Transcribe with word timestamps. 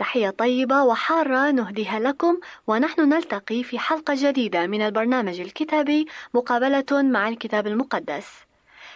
تحية 0.00 0.30
طيبة 0.30 0.82
وحارة 0.82 1.50
نهديها 1.50 2.00
لكم 2.00 2.40
ونحن 2.66 3.00
نلتقي 3.00 3.62
في 3.62 3.78
حلقة 3.78 4.14
جديدة 4.16 4.66
من 4.66 4.82
البرنامج 4.82 5.40
الكتابي 5.40 6.06
مقابلة 6.34 7.02
مع 7.02 7.28
الكتاب 7.28 7.66
المقدس. 7.66 8.28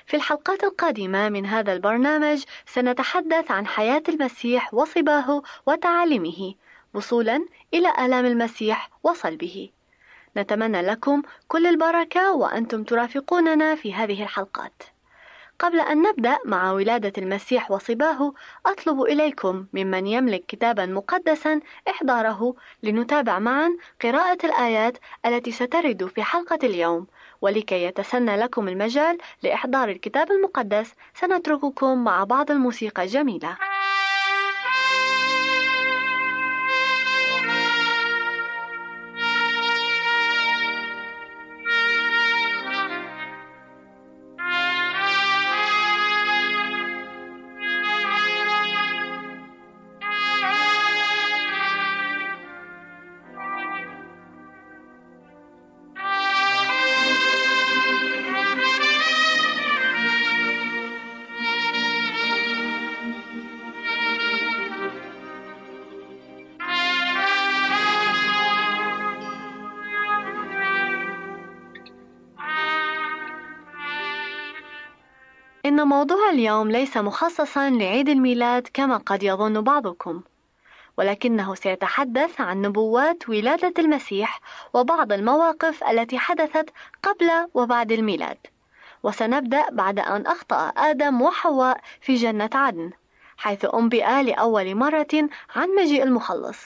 في 0.06 0.16
الحلقات 0.16 0.64
القادمة 0.64 1.28
من 1.28 1.46
هذا 1.46 1.72
البرنامج 1.72 2.44
سنتحدث 2.66 3.50
عن 3.50 3.66
حياة 3.66 4.02
المسيح 4.08 4.74
وصباه 4.74 5.42
وتعاليمه 5.66 6.54
وصولا 6.94 7.46
إلى 7.74 7.92
آلام 8.06 8.26
المسيح 8.26 8.90
وصلبه. 9.02 9.70
نتمنى 10.36 10.82
لكم 10.82 11.22
كل 11.48 11.66
البركة 11.66 12.32
وأنتم 12.32 12.84
ترافقوننا 12.84 13.74
في 13.74 13.94
هذه 13.94 14.22
الحلقات. 14.22 14.93
قبل 15.64 15.80
أن 15.80 16.02
نبدأ 16.02 16.38
مع 16.44 16.72
ولادة 16.72 17.12
المسيح 17.18 17.70
وصباه 17.70 18.32
أطلب 18.66 19.02
إليكم 19.02 19.66
ممن 19.72 20.06
يملك 20.06 20.46
كتابا 20.46 20.86
مقدسا 20.86 21.60
إحضاره 21.88 22.54
لنتابع 22.82 23.38
معا 23.38 23.76
قراءة 24.02 24.38
الآيات 24.44 24.98
التي 25.26 25.52
سترد 25.52 26.06
في 26.06 26.22
حلقة 26.22 26.58
اليوم. 26.62 27.06
ولكي 27.40 27.84
يتسنى 27.84 28.36
لكم 28.36 28.68
المجال 28.68 29.18
لإحضار 29.42 29.88
الكتاب 29.88 30.30
المقدس 30.30 30.92
سنترككم 31.14 32.04
مع 32.04 32.24
بعض 32.24 32.50
الموسيقى 32.50 33.02
الجميلة. 33.02 33.56
اليوم 76.34 76.70
ليس 76.70 76.96
مخصصا 76.96 77.70
لعيد 77.70 78.08
الميلاد 78.08 78.68
كما 78.74 78.96
قد 78.96 79.22
يظن 79.22 79.60
بعضكم 79.60 80.22
ولكنه 80.96 81.54
سيتحدث 81.54 82.40
عن 82.40 82.62
نبوات 82.62 83.28
ولادة 83.28 83.72
المسيح 83.78 84.40
وبعض 84.74 85.12
المواقف 85.12 85.84
التي 85.84 86.18
حدثت 86.18 86.70
قبل 87.02 87.30
وبعد 87.54 87.92
الميلاد. 87.92 88.36
وسنبدأ 89.02 89.70
بعد 89.70 89.98
أن 89.98 90.26
أخطأ 90.26 90.72
آدم 90.76 91.22
وحواء 91.22 91.80
في 92.00 92.14
جنة 92.14 92.50
عدن 92.54 92.90
حيث 93.36 93.66
أنبئ 93.74 94.22
لأول 94.22 94.74
مرة 94.74 95.28
عن 95.56 95.68
مجيء 95.78 96.02
المخلص. 96.02 96.58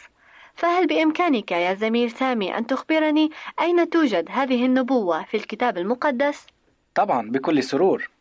فهل 0.54 0.86
بإمكانك 0.86 1.52
يا 1.52 1.74
زميل 1.74 2.10
سامي 2.10 2.58
أن 2.58 2.66
تخبرني 2.66 3.30
أين 3.60 3.90
توجد 3.90 4.28
هذه 4.30 4.66
النبوة 4.66 5.24
في 5.24 5.36
الكتاب 5.36 5.78
المقدس؟ 5.78 6.46
طبعا 6.94 7.30
بكل 7.30 7.62
سرور. 7.62 8.17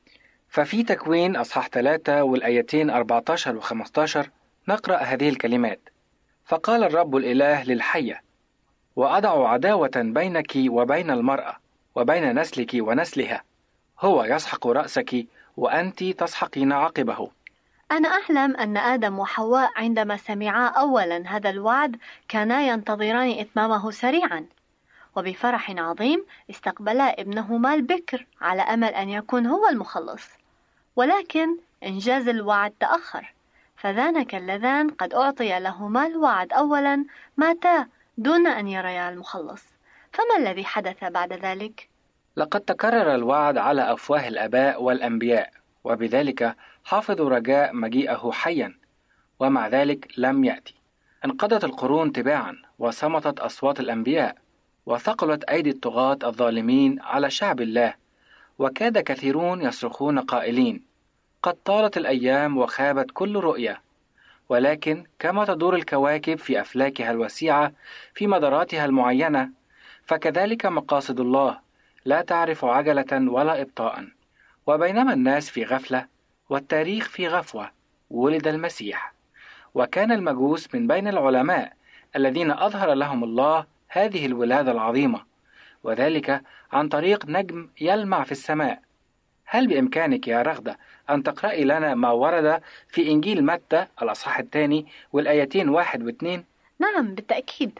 ففي 0.50 0.84
تكوين 0.84 1.36
أصحاح 1.36 1.68
3 1.68 2.24
والآيتين 2.24 2.89
14 2.89 3.56
و 3.56 3.60
15 3.60 4.30
نقرأ 4.68 4.98
هذه 4.98 5.30
الكلمات. 5.30 5.80
فقال 6.46 6.84
الرب 6.84 7.16
الإله 7.16 7.63
للحية 7.63 8.22
وأضع 8.96 9.50
عداوة 9.50 9.92
بينك 9.96 10.51
وبين 10.68 11.12
المرأة 11.12 11.56
وبين 11.96 12.39
نسلك 12.39 12.72
ونسلها 12.74 13.44
هو 14.00 14.24
يسحق 14.24 14.68
رأسك 14.68 15.25
وأنت 15.58 16.04
تسحقين 16.04 16.72
عقبه. 16.72 17.30
أنا 17.92 18.10
أعلم 18.10 18.56
أن 18.56 18.77
آدم 18.77 19.20
وحواء 19.20 19.70
عندما 19.75 20.18
سمعا 20.18 20.68
أولا 20.68 21.24
هذا 21.27 21.50
الوعد 21.50 21.98
كانا 22.27 22.68
ينتظران 22.68 23.39
إتمامه 23.39 23.92
سريعا. 23.92 24.46
وبفرح 25.17 25.71
عظيم 25.71 26.25
استقبلا 26.50 27.21
ابنهما 27.21 27.74
البكر 27.74 28.25
على 28.41 28.62
أمل 28.62 28.88
أن 28.88 29.09
يكون 29.09 29.45
هو 29.45 29.67
المخلص. 29.67 30.29
ولكن 30.95 31.57
إنجاز 31.83 32.27
الوعد 32.27 32.74
تأخر 32.79 33.33
فذانك 33.75 34.36
اللذان 34.36 34.89
قد 34.89 35.13
أعطي 35.13 35.59
لهما 35.59 36.07
الوعد. 36.07 36.53
أولا 36.53 37.05
ماتا 37.38 37.88
دون 38.17 38.47
أن 38.47 38.67
يريا 38.67 39.09
المخلص. 39.09 39.63
فما 40.13 40.38
الذي 40.38 40.65
حدث 40.65 41.03
بعد 41.03 41.33
ذلك؟ 41.33 41.89
لقد 42.38 42.62
تكرر 42.62 43.15
الوعد 43.15 43.57
على 43.57 43.93
أفواه 43.93 44.27
الآباء 44.27 44.83
والأنبياء 44.83 45.50
وبذلك 45.83 46.55
حافظوا 46.83 47.29
رجاء 47.29 47.74
مجيئه 47.75 48.31
حيا 48.31 48.77
ومع 49.39 49.67
ذلك 49.67 50.07
لم 50.17 50.43
يأتي. 50.43 50.75
انقضت 51.25 51.63
القرون 51.63 52.12
تباعا 52.12 52.57
وصمتت 52.79 53.39
أصوات 53.39 53.79
الأنبياء. 53.79 54.47
وثقلت 54.88 55.44
أيدي 55.44 55.70
الطغاة 55.70 56.17
الظالمين 56.24 57.00
على 57.01 57.29
شعب 57.29 57.62
الله 57.62 57.94
وكاد 58.60 58.98
كثيرون 58.98 59.62
يصرخون 59.62 60.20
قائلين 60.20 60.84
قد 61.44 61.53
طالت 61.65 61.98
الأيام 61.98 62.58
وخابت 62.58 63.12
كل 63.13 63.36
رؤية. 63.36 63.82
ولكن 64.50 65.03
كما 65.20 65.46
تدور 65.46 65.75
الكواكب 65.75 66.38
في 66.38 66.62
أفلاكها 66.62 67.12
الوسيعة 67.12 67.72
في 68.13 68.27
مداراتها 68.27 68.86
المعينة 68.86 69.50
فكذلك 70.06 70.65
مقاصد 70.65 71.20
الله 71.20 71.60
لا 72.06 72.22
تعرف 72.22 72.65
عجلة 72.65 73.32
ولا 73.32 73.62
إبطاء. 73.62 74.08
وبينما 74.67 75.13
الناس 75.13 75.50
في 75.50 75.63
غفلة 75.63 76.06
والتاريخ 76.50 77.10
في 77.10 77.27
غفوة 77.27 77.72
ولد 78.10 78.48
المسيح. 78.48 79.13
وكان 79.74 80.12
المجوس 80.12 80.75
من 80.75 80.88
بين 80.88 81.08
العلماء 81.08 81.74
الذين 82.15 82.51
أظهر 82.51 82.94
لهم 82.94 83.24
الله 83.24 83.76
هذه 83.89 84.25
الولادة 84.25 84.72
العظيمة 84.72 85.22
وذلك 85.84 86.41
عن 86.72 86.89
طريق 86.89 87.25
نجم 87.25 87.70
يلمع 87.82 88.24
في 88.24 88.32
السماء 88.32 88.82
هل 89.46 89.67
بإمكانك 89.67 90.27
يا 90.27 90.41
رغدة 90.41 90.77
أن 91.10 91.24
تقرأي 91.24 91.63
لنا 91.63 91.96
ما 91.96 92.12
ورد 92.12 92.62
في 92.88 93.12
إنجيل 93.12 93.46
متى 93.46 93.88
الأصحاح 94.01 94.39
الثاني 94.39 94.86
والآيتين 95.13 95.70
واحد 95.70 96.03
واثنين؟ 96.03 96.46
نعم 96.79 97.15
بالتأكيد 97.15 97.79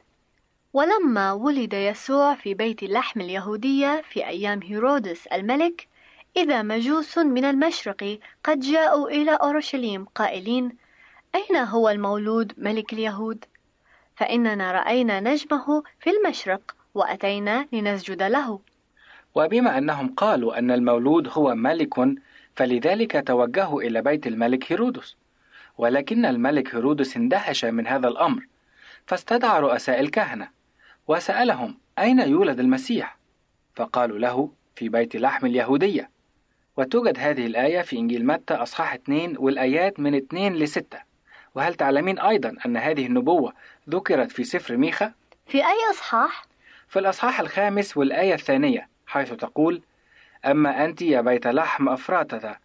ولما 0.74 1.32
ولد 1.32 1.74
يسوع 1.74 2.36
في 2.36 2.54
بيت 2.54 2.84
اللحم 2.84 3.22
اليهودية 3.22 4.04
في 4.10 4.28
أيام 4.28 4.60
هيرودس 4.64 5.28
الملك 5.28 5.88
إذا 6.38 6.62
مجوس 6.62 7.18
من 7.18 7.46
المشرق 7.46 8.20
قد 8.44 8.60
جاءوا 8.60 9.10
إلى 9.10 9.32
أورشليم 9.32 10.06
قائلين 10.06 10.78
أين 11.36 11.56
هو 11.58 11.90
المولود 11.90 12.54
ملك 12.58 12.94
اليهود؟ 12.94 13.46
فإننا 14.18 14.72
رأينا 14.72 15.20
نجمه 15.20 15.84
في 16.00 16.10
المشرق 16.10 16.76
وأتينا 16.94 17.68
لنسجد 17.74 18.24
له. 18.24 18.60
وبما 19.36 19.78
أنهم 19.78 20.14
قالوا 20.14 20.60
أن 20.60 20.72
المولود 20.72 21.28
هو 21.32 21.56
ملك 21.56 21.94
فلذلك 22.56 23.24
توجهوا 23.28 23.82
إلى 23.82 24.02
بيت 24.02 24.28
الملك 24.28 24.72
هيرودس. 24.72 25.16
ولكن 25.78 26.26
الملك 26.26 26.76
هيرودس 26.76 27.18
اندهش 27.18 27.66
من 27.66 27.88
هذا 27.88 28.08
الأمر 28.08 28.48
فاستدعى 29.08 29.62
رؤساء 29.62 30.00
الكهنة 30.00 30.50
وسألهم 31.08 31.78
أين 32.00 32.20
يولد 32.20 32.60
المسيح؟ 32.60 33.18
فقالوا 33.76 34.20
له 34.20 34.52
في 34.76 34.90
بيت 34.90 35.16
لحم 35.16 35.46
اليهودية. 35.46 36.10
وتوجد 36.78 37.20
هذه 37.20 37.46
الآية 37.46 37.82
في 37.82 37.98
إنجيل 37.98 38.26
متى 38.26 38.54
أصحاح 38.54 38.94
2 38.94 39.36
والآيات 39.38 40.00
من 40.00 40.16
2 40.16 40.56
ل 40.56 40.68
6 40.68 41.07
وهل 41.58 41.74
تعلمين 41.76 42.20
أيضا 42.20 42.56
أن 42.66 42.78
هذه 42.78 43.06
النبوة 43.06 43.54
ذكرت 43.90 44.32
في 44.32 44.44
سفر 44.44 44.78
ميخا؟ 44.78 45.14
في 45.48 45.58
أي 45.58 45.92
أصحاح؟ 45.92 46.46
في 46.88 47.00
الأصحاح 47.00 47.40
الخامس 47.40 47.98
والآية 47.98 48.34
الثانية 48.34 48.88
حيث 49.08 49.34
تقول 49.34 49.82
أما 50.46 50.86
أنت 50.86 51.02
يا 51.02 51.22
بيت 51.22 51.48
لحم 51.48 51.90
أفراتة 51.90 52.56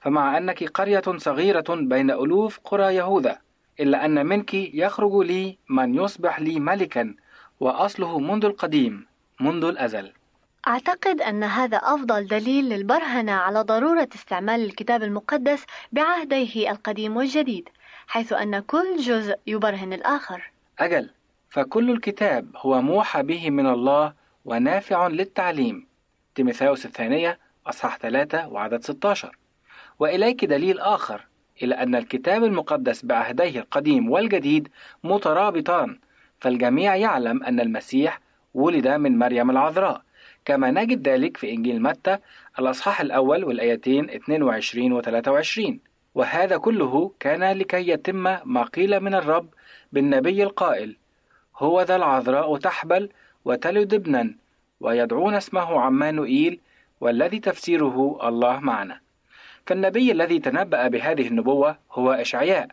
فمع 0.00 0.36
أنك 0.38 0.64
قرية 0.64 1.02
صغيرة 1.16 1.64
بين 1.68 2.10
ألوف 2.10 2.60
قرى 2.64 2.94
يهوذا 2.94 3.38
إلا 3.80 4.04
أن 4.04 4.26
منك 4.26 4.54
يخرج 4.54 5.26
لي 5.26 5.58
من 5.68 5.94
يصبح 5.94 6.40
لي 6.40 6.60
ملكا 6.60 7.14
وأصله 7.60 8.18
منذ 8.18 8.44
القديم 8.44 9.06
منذ 9.40 9.64
الأزل 9.64 10.12
أعتقد 10.68 11.20
أن 11.20 11.44
هذا 11.44 11.76
أفضل 11.76 12.26
دليل 12.26 12.68
للبرهنة 12.68 13.32
على 13.32 13.60
ضرورة 13.60 14.08
استعمال 14.14 14.64
الكتاب 14.64 15.02
المقدس 15.02 15.64
بعهديه 15.92 16.70
القديم 16.70 17.16
والجديد 17.16 17.68
حيث 18.12 18.32
أن 18.32 18.60
كل 18.60 18.96
جزء 18.96 19.36
يبرهن 19.46 19.92
الآخر. 19.92 20.52
أجل 20.78 21.10
فكل 21.50 21.90
الكتاب 21.90 22.46
هو 22.56 22.82
موحى 22.82 23.22
به 23.22 23.50
من 23.50 23.66
الله 23.66 24.12
ونافع 24.44 25.06
للتعليم. 25.06 25.86
تيموثاوس 26.34 26.86
الثانية 26.86 27.38
أصحاح 27.66 27.98
3 27.98 28.48
وعدد 28.48 28.82
16 28.82 29.36
وإليك 29.98 30.44
دليل 30.44 30.80
آخر 30.80 31.26
إلى 31.62 31.74
أن 31.74 31.94
الكتاب 31.94 32.44
المقدس 32.44 33.04
بعهديه 33.04 33.60
القديم 33.60 34.10
والجديد 34.10 34.68
مترابطان. 35.04 35.98
فالجميع 36.40 36.96
يعلم 36.96 37.42
أن 37.42 37.60
المسيح 37.60 38.20
ولد 38.54 38.88
من 38.88 39.18
مريم 39.18 39.50
العذراء. 39.50 40.02
كما 40.44 40.70
نجد 40.70 41.08
ذلك 41.08 41.36
في 41.36 41.50
إنجيل 41.52 41.82
متى 41.82 42.18
الأصحاح 42.58 43.00
الأول 43.00 43.44
والآيتين 43.44 44.10
22 44.10 44.92
و 44.92 45.00
23 45.00 45.80
وهذا 46.14 46.56
كله 46.56 47.12
كان 47.20 47.44
لكي 47.58 47.88
يتم 47.88 48.22
ما 48.44 48.62
قيل 48.62 49.00
من 49.00 49.14
الرب 49.14 49.48
بالنبي 49.92 50.42
القائل 50.42 50.96
هو 51.56 51.82
ذا 51.82 51.96
العذراء 51.96 52.56
تحبل 52.56 53.08
وتلد 53.44 53.94
ابنا 53.94 54.34
ويدعون 54.80 55.34
اسمه 55.34 55.80
عمانوئيل 55.80 56.60
والذي 57.00 57.38
تفسيره 57.38 58.18
الله 58.28 58.60
معنا. 58.60 59.00
فالنبي 59.66 60.12
الذي 60.12 60.38
تنبأ 60.38 60.88
بهذه 60.88 61.28
النبوة 61.28 61.76
هو 61.92 62.12
إشعياء 62.12 62.68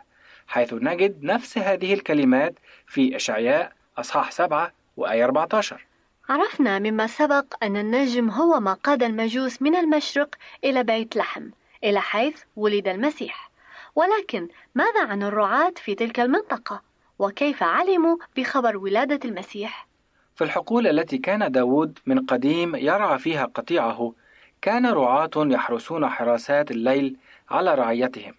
حيث 0.47 0.73
نجد 0.73 1.23
نفس 1.23 1.57
هذه 1.57 1.93
الكلمات 1.93 2.53
في 2.87 3.15
إشعياء 3.15 3.71
أصحاح 3.97 4.31
7 4.31 4.71
وآية 4.97 5.25
14 5.25 5.85
عرفنا 6.29 6.79
مما 6.79 7.07
سبق 7.07 7.45
أن 7.63 7.77
النجم 7.77 8.29
هو 8.29 8.59
ما 8.59 8.73
قاد 8.73 9.03
المجوس 9.03 9.61
من 9.61 9.75
المشرق 9.75 10.35
إلى 10.63 10.83
بيت 10.83 11.15
لحم. 11.15 11.49
إلى 11.83 12.01
حيث 12.01 12.43
ولد 12.55 12.87
المسيح 12.87 13.51
ولكن 13.95 14.47
ماذا 14.75 15.05
عن 15.05 15.23
الرعاة 15.23 15.73
في 15.75 15.95
تلك 15.95 16.19
المنطقة؟ 16.19 16.81
وكيف 17.19 17.63
علموا 17.63 18.17
بخبر 18.37 18.77
ولادة 18.77 19.29
المسيح؟ 19.29 19.87
في 20.35 20.43
الحقول 20.43 20.87
التي 20.87 21.17
كان 21.17 21.51
داود 21.51 21.99
من 22.05 22.25
قديم 22.25 22.75
يرعى 22.75 23.19
فيها 23.19 23.45
قطيعه 23.45 24.13
كان 24.61 24.85
رعاة 24.85 25.31
يحرسون 25.35 26.09
حراسات 26.09 26.71
الليل 26.71 27.17
على 27.49 27.75
رعيتهم 27.75 28.33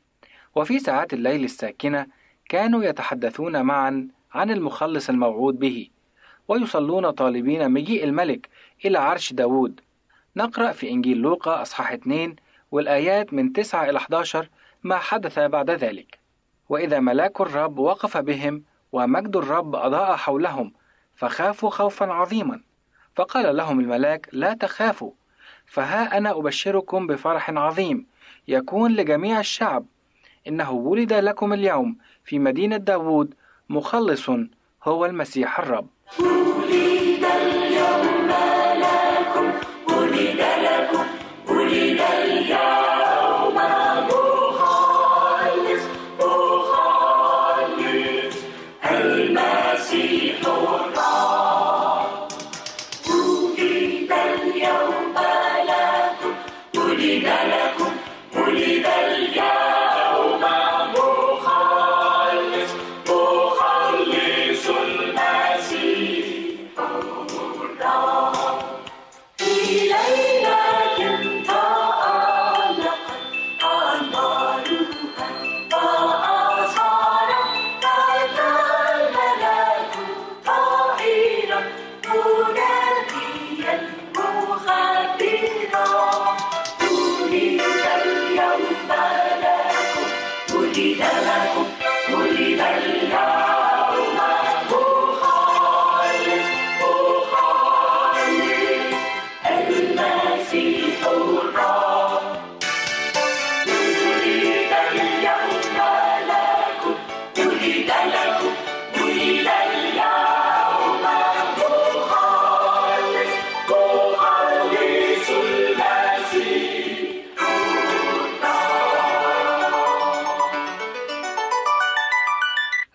وفي 0.54 0.78
ساعات 0.78 1.12
الليل 1.12 1.44
الساكنة 1.44 2.06
كانوا 2.48 2.84
يتحدثون 2.84 3.62
معا 3.62 4.08
عن 4.34 4.50
المخلص 4.50 5.08
الموعود 5.08 5.58
به 5.58 5.88
ويصلون 6.48 7.10
طالبين 7.10 7.70
مجيء 7.70 8.04
الملك 8.04 8.48
إلى 8.84 8.98
عرش 8.98 9.32
داود 9.32 9.80
نقرأ 10.36 10.72
في 10.72 10.90
إنجيل 10.90 11.18
لوقا 11.18 11.62
أصحاح 11.62 11.92
2 11.92 12.36
والآيات 12.70 13.32
من 13.34 13.52
9 13.52 13.90
إلى 13.90 13.96
11 13.98 14.48
ما 14.82 14.96
حدث 14.96 15.38
بعد 15.38 15.70
ذلك. 15.70 16.18
وإذا 16.68 17.00
ملاك 17.00 17.40
الرب 17.40 17.78
وقف 17.78 18.16
بهم 18.16 18.62
ومجد 18.92 19.36
الرب 19.36 19.76
أضاء 19.76 20.16
حولهم 20.16 20.72
فخافوا 21.16 21.70
خوفا 21.70 22.06
عظيما. 22.06 22.60
فقال 23.16 23.56
لهم 23.56 23.80
الملاك 23.80 24.28
لا 24.32 24.54
تخافوا 24.54 25.12
فها 25.66 26.18
أنا 26.18 26.30
أبشركم 26.30 27.06
بفرح 27.06 27.50
عظيم 27.50 28.06
يكون 28.48 28.92
لجميع 28.92 29.40
الشعب. 29.40 29.86
إنه 30.48 30.70
ولد 30.70 31.12
لكم 31.12 31.52
اليوم 31.52 31.96
في 32.24 32.38
مدينة 32.38 32.76
داود 32.76 33.34
مخلص 33.68 34.30
هو 34.84 35.06
المسيح 35.06 35.58
الرب. 35.58 35.86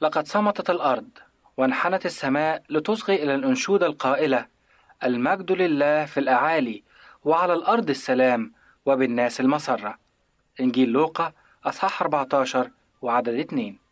لقد 0.01 0.27
صمتت 0.27 0.69
الأرض 0.69 1.09
وانحنت 1.57 2.05
السماء 2.05 2.63
لتصغي 2.69 3.23
إلى 3.23 3.35
الأنشودة 3.35 3.85
القائلة 3.85 4.45
المجد 5.03 5.51
لله 5.51 6.05
في 6.05 6.19
الأعالي 6.19 6.83
وعلى 7.23 7.53
الأرض 7.53 7.89
السلام 7.89 8.53
وبالناس 8.85 9.41
المسرة. 9.41 9.97
إنجيل 10.59 10.89
لوقا 10.89 11.31
أصحاح 11.65 12.01
14 12.01 12.69
وعدد 13.01 13.33
2 13.33 13.84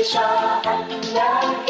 ليس 0.00 0.16
أملاك 0.66 1.69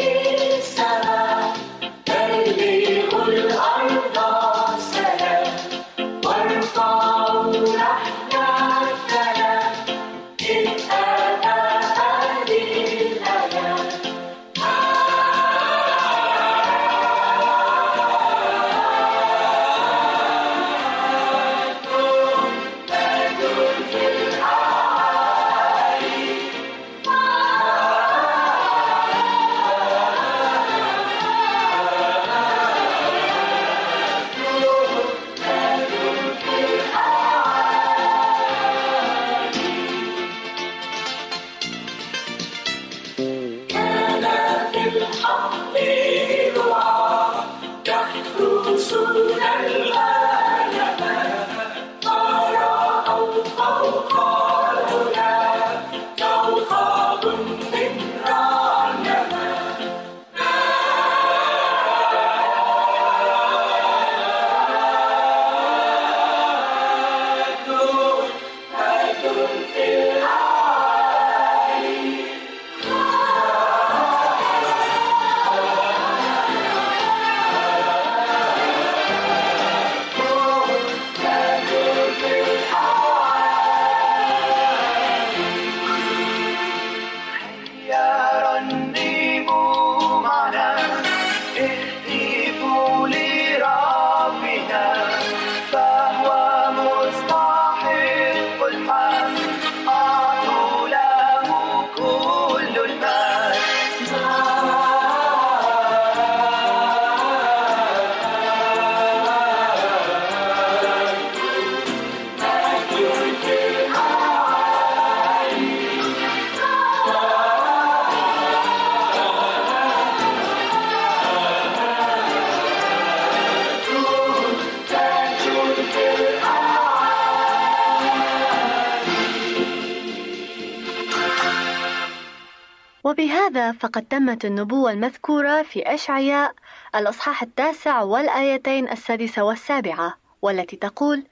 فقد 133.81 134.05
تمت 134.09 134.45
النبوة 134.45 134.91
المذكورة 134.91 135.61
في 135.61 135.93
أشعياء 135.93 136.53
الأصحاح 136.95 137.43
التاسع 137.43 138.01
والآيتين 138.01 138.89
السادسة 138.89 139.43
والسابعة 139.43 140.17
والتي 140.41 140.75
تقول 140.75 141.23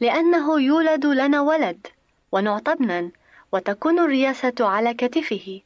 لأنه 0.00 0.60
يولد 0.60 1.06
لنا 1.06 1.40
ولد 1.40 1.86
ونعطى 2.32 2.72
ابنا 2.72 3.10
وتكون 3.52 3.98
الرياسة 3.98 4.54
على 4.60 4.94
كتفه 4.94 5.60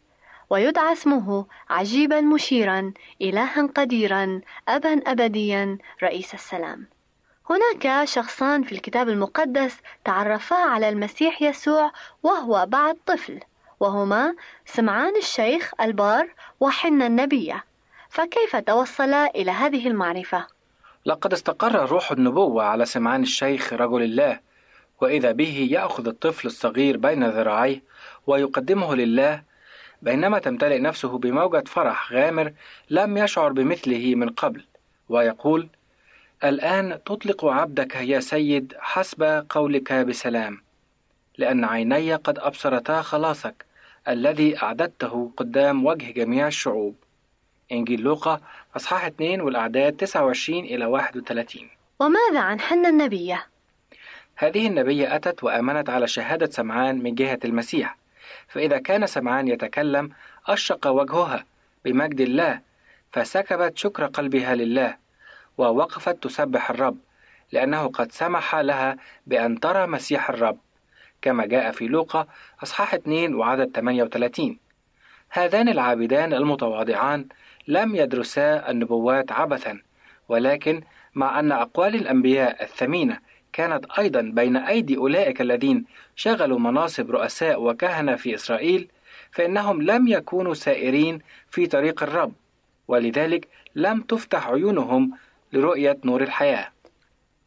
ويدعى 0.50 0.92
اسمه 0.92 1.46
عجيبا 1.70 2.20
مشيرا 2.20 2.92
إلها 3.22 3.66
قديرا 3.74 4.40
أبا 4.68 5.02
أبديا 5.06 5.78
رئيس 6.02 6.34
السلام 6.34 6.86
هناك 7.50 8.08
شخصان 8.08 8.62
في 8.62 8.72
الكتاب 8.72 9.08
المقدس 9.08 9.76
تعرفا 10.04 10.56
على 10.56 10.88
المسيح 10.88 11.42
يسوع 11.42 11.92
وهو 12.22 12.66
بعد 12.68 12.96
طفل. 13.06 13.40
وهما 13.82 14.34
سمعان 14.64 15.16
الشيخ 15.16 15.72
البار 15.80 16.28
وحنا 16.60 17.06
النبية 17.06 17.64
فكيف 18.08 18.56
توصلا 18.56 19.26
إلى 19.26 19.50
هذه 19.50 19.86
المعرفة؟ 19.88 20.46
لقد 21.06 21.32
استقر 21.32 21.90
روح 21.90 22.12
النبوة 22.12 22.64
على 22.64 22.84
سمعان 22.84 23.22
الشيخ 23.22 23.72
رجل 23.72 24.02
الله 24.02 24.40
وإذا 25.00 25.32
به 25.32 25.68
يأخذ 25.70 26.08
الطفل 26.08 26.46
الصغير 26.46 26.96
بين 26.96 27.24
ذراعيه 27.30 27.82
ويقدمه 28.26 28.94
لله 28.94 29.42
بينما 30.02 30.38
تمتلئ 30.38 30.78
نفسه 30.78 31.18
بموجة 31.18 31.64
فرح 31.66 32.12
غامر 32.12 32.52
لم 32.90 33.16
يشعر 33.16 33.52
بمثله 33.52 34.14
من 34.14 34.28
قبل 34.28 34.64
ويقول 35.08 35.68
الآن 36.44 36.98
تطلق 37.06 37.44
عبدك 37.44 37.96
يا 37.96 38.20
سيد 38.20 38.74
حسب 38.78 39.46
قولك 39.50 39.92
بسلام 39.92 40.62
لأن 41.38 41.64
عيني 41.64 42.14
قد 42.14 42.38
أبصرتا 42.38 43.02
خلاصك 43.02 43.71
الذي 44.08 44.62
أعددته 44.62 45.30
قدام 45.36 45.86
وجه 45.86 46.10
جميع 46.10 46.46
الشعوب. 46.46 46.94
إنجيل 47.72 48.00
لوقا 48.00 48.40
أصحاح 48.76 49.04
2 49.04 49.40
والأعداد 49.40 49.96
29 49.96 50.64
إلى 50.64 50.84
31 50.84 51.68
وماذا 52.00 52.40
عن 52.40 52.60
حنا 52.60 52.88
النبية؟ 52.88 53.46
هذه 54.36 54.66
النبية 54.66 55.16
أتت 55.16 55.44
وآمنت 55.44 55.90
على 55.90 56.06
شهادة 56.06 56.50
سمعان 56.50 57.02
من 57.02 57.14
جهة 57.14 57.38
المسيح. 57.44 57.96
فإذا 58.48 58.78
كان 58.78 59.06
سمعان 59.06 59.48
يتكلم 59.48 60.10
أشرق 60.46 60.86
وجهها 60.86 61.44
بمجد 61.84 62.20
الله 62.20 62.60
فسكبت 63.12 63.78
شكر 63.78 64.06
قلبها 64.06 64.54
لله 64.54 64.96
ووقفت 65.58 66.22
تسبح 66.22 66.70
الرب 66.70 66.98
لأنه 67.52 67.86
قد 67.86 68.12
سمح 68.12 68.54
لها 68.54 68.96
بأن 69.26 69.60
ترى 69.60 69.86
مسيح 69.86 70.30
الرب. 70.30 70.58
كما 71.22 71.46
جاء 71.46 71.70
في 71.70 71.88
لوقا 71.88 72.26
أصحاح 72.62 72.94
2 72.94 73.34
وعدد 73.34 73.70
38 73.74 74.58
هذان 75.30 75.68
العابدان 75.68 76.34
المتواضعان 76.34 77.26
لم 77.68 77.96
يدرسا 77.96 78.70
النبوات 78.70 79.32
عبثا 79.32 79.82
ولكن 80.28 80.80
مع 81.14 81.38
أن 81.38 81.52
أقوال 81.52 81.94
الأنبياء 81.94 82.62
الثمينة 82.64 83.18
كانت 83.52 83.84
أيضا 83.98 84.20
بين 84.20 84.56
أيدي 84.56 84.96
أولئك 84.96 85.40
الذين 85.40 85.84
شغلوا 86.16 86.58
مناصب 86.58 87.10
رؤساء 87.10 87.62
وكهنة 87.62 88.16
في 88.16 88.34
إسرائيل 88.34 88.88
فإنهم 89.30 89.82
لم 89.82 90.08
يكونوا 90.08 90.54
سائرين 90.54 91.18
في 91.50 91.66
طريق 91.66 92.02
الرب 92.02 92.32
ولذلك 92.88 93.48
لم 93.74 94.00
تفتح 94.00 94.48
عيونهم 94.48 95.12
لرؤية 95.52 95.98
نور 96.04 96.22
الحياة. 96.22 96.71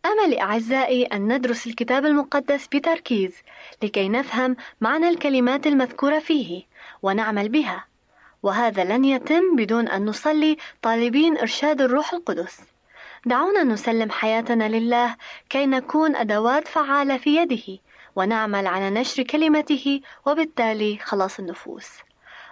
أمل 0.06 0.38
أعزائي 0.38 1.06
أن 1.06 1.34
ندرس 1.34 1.68
الكتاب 1.68 2.06
المقدس 2.06 2.68
بتركيز 2.68 3.36
لكي 3.84 4.10
نفهم 4.10 4.56
معنى 4.82 5.10
الكلمات 5.10 5.68
المذكورة 5.68 6.20
فيه 6.20 6.64
ونعمل 7.02 7.50
بها 7.50 7.86
وهذا 8.44 8.84
لن 8.84 9.06
يتم 9.06 9.56
بدون 9.56 9.88
أن 9.88 10.06
نصلي 10.06 10.58
طالبين 10.82 11.38
إرشاد 11.38 11.82
الروح 11.82 12.14
القدس. 12.14 12.62
دعونا 13.26 13.64
نسلم 13.64 14.12
حياتنا 14.12 14.70
لله 14.70 15.16
كي 15.50 15.66
نكون 15.66 16.16
أدوات 16.16 16.68
فعالة 16.68 17.18
في 17.18 17.36
يده 17.36 17.80
ونعمل 18.16 18.68
على 18.68 18.90
نشر 18.90 19.24
كلمته 19.24 20.02
وبالتالي 20.26 20.98
خلاص 20.98 21.40
النفوس. 21.40 21.90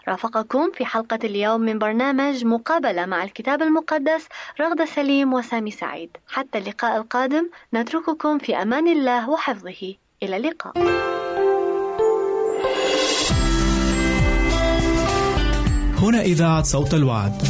رافقكم 0.08 0.72
في 0.78 0.86
حلقة 0.86 1.20
اليوم 1.24 1.62
من 1.62 1.80
برنامج 1.80 2.46
مقابلة 2.46 3.06
مع 3.06 3.24
الكتاب 3.24 3.62
المقدس 3.62 4.28
رغدة 4.62 4.86
سليم 4.86 5.34
وسامي 5.34 5.72
سعيد. 5.72 6.10
حتى 6.28 6.58
اللقاء 6.58 6.98
القادم 6.98 7.50
نترككم 7.74 8.38
في 8.38 8.62
أمان 8.62 8.88
الله 8.88 9.30
وحفظه. 9.30 9.96
إلى 10.24 10.38
اللقاء. 10.38 10.74
هنا 15.98 16.22
إذاعة 16.22 16.64
صوت 16.64 16.94
الوعد. 16.94 17.42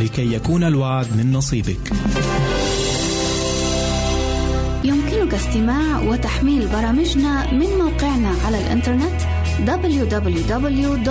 لكي 0.00 0.34
يكون 0.34 0.64
الوعد 0.64 1.06
من 1.16 1.32
نصيبك. 1.32 1.92
يمكنك 4.84 5.34
استماع 5.34 6.00
وتحميل 6.00 6.68
برامجنا 6.68 7.52
من 7.52 7.78
موقعنا 7.78 8.32
على 8.46 8.58
الإنترنت 8.58 9.20
www.awr.org 9.66 11.10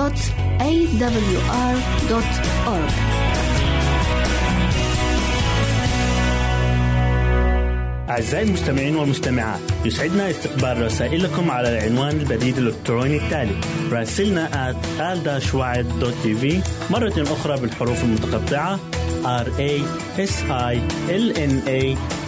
أعزائي 8.09 8.43
المستمعين 8.47 8.95
والمستمعات 8.95 9.59
يسعدنا 9.85 10.29
استقبال 10.29 10.81
رسائلكم 10.85 11.51
على 11.51 11.77
العنوان 11.77 12.19
البريد 12.19 12.57
الإلكتروني 12.57 13.17
التالي 13.17 13.55
راسلنا 13.91 14.73
at 14.73 14.75
مرة 16.91 17.13
أخرى 17.17 17.61
بالحروف 17.61 18.03
المتقطعة 18.03 18.79
r 19.23 19.47
a 19.59 19.73
s 20.17 20.35
i 20.49 20.75
l 21.09 21.25
n 21.35 21.53
a 21.67 21.81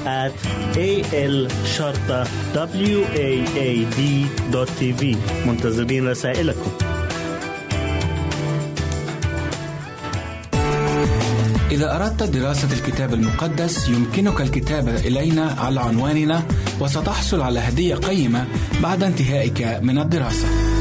at 0.06 0.34
a 0.78 0.90
l 1.14 1.48
شرطة 1.78 2.24
w 2.54 3.00
a 3.16 3.30
a 3.58 3.70
d 3.98 4.00
دوت 4.52 4.70
تي 4.80 4.94
في 4.94 5.16
منتظرين 5.46 6.08
رسائلكم 6.08 6.72
إذا 11.72 11.96
أردت 11.96 12.24
دراسة 12.24 12.74
الكتاب 12.74 13.14
المقدس 13.14 13.90
يمكنك 13.90 14.42
الكتابة 14.42 14.96
إلينا 14.96 15.56
على 15.60 15.80
عنواننا 15.80 16.44
وستحصل 16.80 17.42
على 17.42 17.60
هدية 17.60 17.96
قيمة 17.96 18.48
بعد 18.84 19.04
انتهائك 19.04 19.80
من 19.82 19.98
الدراسة. 20.00 20.81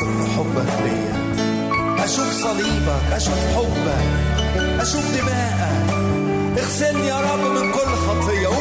اثق 0.00 0.08
في 0.08 0.30
حبك 0.36 0.70
ليا. 0.84 2.04
أشوف 2.04 2.42
صليبك 2.42 3.12
أشوف 3.12 3.40
حبك 3.56 4.80
أشوف 4.80 5.04
دماءك 5.16 5.90
اغسلني 6.58 7.06
يا 7.06 7.20
رب 7.20 7.40
من 7.40 7.72
كل 7.72 7.90
خطية. 8.06 8.59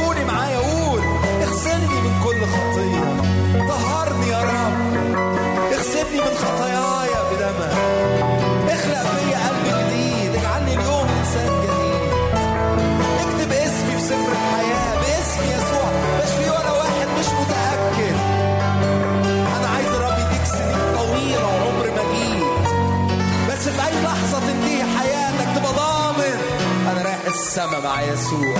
السما 27.59 27.79
مع 27.79 28.01
يسوع. 28.01 28.57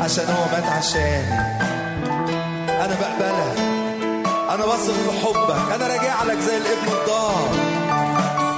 عشان 0.00 0.24
هو 0.24 0.44
مات 0.52 0.64
عشاني. 0.64 1.32
أنا 2.84 2.94
بقبلك. 3.00 3.58
أنا 4.50 4.66
بثق 4.66 4.92
في 4.92 5.10
حبك. 5.22 5.72
أنا 5.74 5.86
راجع 5.86 6.22
لك 6.22 6.38
زي 6.38 6.56
الابن 6.56 6.88
الضال. 6.88 7.48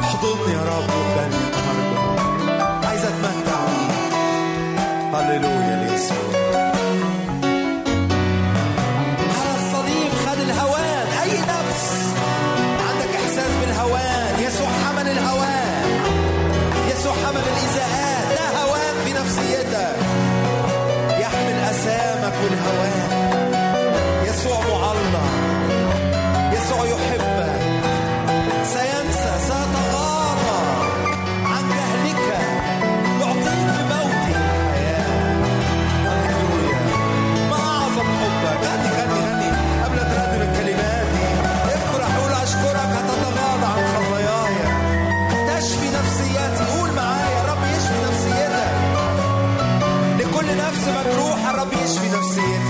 احضني 0.00 0.52
يا 0.52 0.62
رب 0.62 0.90
وقبلني 0.90 1.36
النهارده. 1.36 2.88
عايز 2.88 3.04
أتمتع 3.04 3.60
بيك 3.66 4.14
هللويا. 5.14 5.79
والهوان 22.42 22.94
يسوع 24.28 24.58
معلق. 24.60 25.26
يسوع 26.52 26.84
يحبك. 26.86 27.60
سينسى 28.64 29.32
سيتغاضى 29.48 30.60
عن 31.44 31.62
جهلك 31.76 32.28
يعطيك 33.20 33.68
بموته 33.76 34.36
الحياة 34.36 35.10
هللويا. 36.06 36.80
ما 37.50 37.56
أعظم 37.56 38.08
حبك. 38.20 38.60
غني 38.66 38.90
غني 38.98 39.20
غني 39.26 39.50
قبل 39.84 39.96
ما 39.96 40.04
ترنم 40.12 40.42
الكلمات 40.48 41.06
دي 41.14 41.26
افرح 41.74 42.16
قول 42.16 42.32
أشكرك. 42.32 42.90
هتتغاضى 42.96 43.66
عن 43.74 43.82
خطاياي. 43.94 44.54
تشفي 45.48 45.88
نفسياتي. 45.98 46.64
قول 46.72 46.90
معايا 46.92 47.40
رب 47.50 47.62
يشفي 47.74 47.98
نفسيتك. 48.08 48.70
لكل 50.18 50.56
نفس 50.56 50.84
مجروحه 50.88 51.52
رب 51.62 51.72
يشفي 51.72 52.08
نفسيتك 52.30 52.69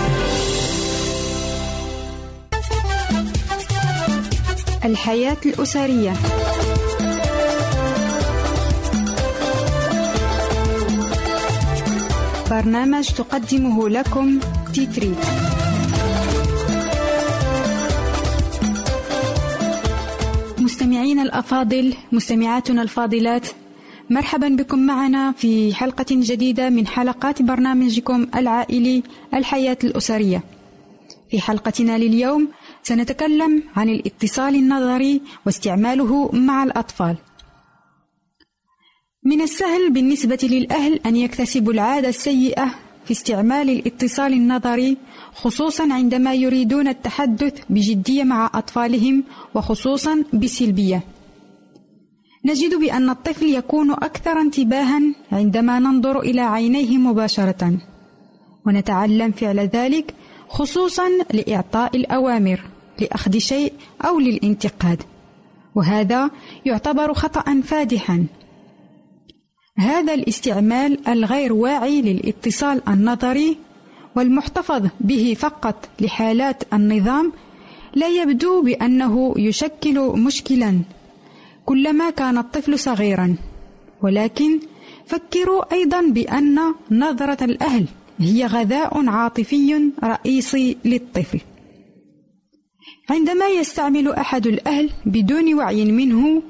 الحياة 4.85 5.37
الأسرية. 5.45 6.13
برنامج 12.51 13.07
تقدمه 13.09 13.89
لكم 13.89 14.39
تيتري. 14.73 15.15
مستمعينا 20.57 21.23
الأفاضل 21.23 21.93
مستمعاتنا 22.11 22.81
الفاضلات 22.81 23.47
مرحبا 24.09 24.47
بكم 24.47 24.79
معنا 24.79 25.31
في 25.31 25.75
حلقة 25.75 26.05
جديدة 26.09 26.69
من 26.69 26.87
حلقات 26.87 27.41
برنامجكم 27.41 28.27
العائلي 28.35 29.03
الحياة 29.33 29.77
الأسرية. 29.83 30.43
في 31.31 31.41
حلقتنا 31.41 31.97
لليوم 31.97 32.47
سنتكلم 32.83 33.63
عن 33.75 33.89
الاتصال 33.89 34.55
النظري 34.55 35.21
واستعماله 35.45 36.29
مع 36.33 36.63
الأطفال. 36.63 37.17
من 39.23 39.41
السهل 39.41 39.93
بالنسبة 39.93 40.39
للأهل 40.43 40.99
أن 41.05 41.15
يكتسبوا 41.15 41.73
العادة 41.73 42.09
السيئة 42.09 42.75
في 43.05 43.11
استعمال 43.11 43.69
الاتصال 43.69 44.33
النظري 44.33 44.97
خصوصا 45.33 45.93
عندما 45.93 46.33
يريدون 46.33 46.87
التحدث 46.87 47.53
بجدية 47.69 48.23
مع 48.23 48.51
أطفالهم 48.53 49.23
وخصوصا 49.55 50.23
بسلبية. 50.33 51.03
نجد 52.45 52.75
بأن 52.75 53.09
الطفل 53.09 53.45
يكون 53.45 53.91
أكثر 53.91 54.41
انتباها 54.41 55.01
عندما 55.31 55.79
ننظر 55.79 56.19
إلى 56.19 56.41
عينيه 56.41 56.97
مباشرة، 56.97 57.77
ونتعلم 58.65 59.31
فعل 59.31 59.59
ذلك 59.59 60.13
خصوصا 60.51 61.09
لإعطاء 61.33 61.97
الأوامر 61.97 62.61
لأخذ 62.99 63.37
شيء 63.37 63.73
أو 64.05 64.19
للانتقاد 64.19 65.03
وهذا 65.75 66.29
يعتبر 66.65 67.13
خطأ 67.13 67.61
فادحا. 67.63 68.25
هذا 69.77 70.13
الاستعمال 70.13 71.07
الغير 71.07 71.53
واعي 71.53 72.01
للاتصال 72.01 72.81
النظري 72.87 73.57
والمحتفظ 74.15 74.87
به 74.99 75.35
فقط 75.39 75.89
لحالات 75.99 76.63
النظام 76.73 77.33
لا 77.95 78.07
يبدو 78.07 78.61
بأنه 78.61 79.33
يشكل 79.37 79.99
مشكلا 79.99 80.79
كلما 81.65 82.09
كان 82.09 82.37
الطفل 82.37 82.79
صغيرا. 82.79 83.35
ولكن 84.01 84.59
فكروا 85.05 85.73
أيضا 85.73 86.01
بأن 86.01 86.59
نظرة 86.91 87.43
الأهل 87.43 87.85
هي 88.21 88.45
غذاء 88.45 89.07
عاطفي 89.07 89.91
رئيسي 90.03 90.77
للطفل. 90.85 91.39
عندما 93.09 93.47
يستعمل 93.47 94.11
أحد 94.11 94.47
الأهل 94.47 94.89
بدون 95.05 95.53
وعي 95.53 95.85
منه 95.85 96.41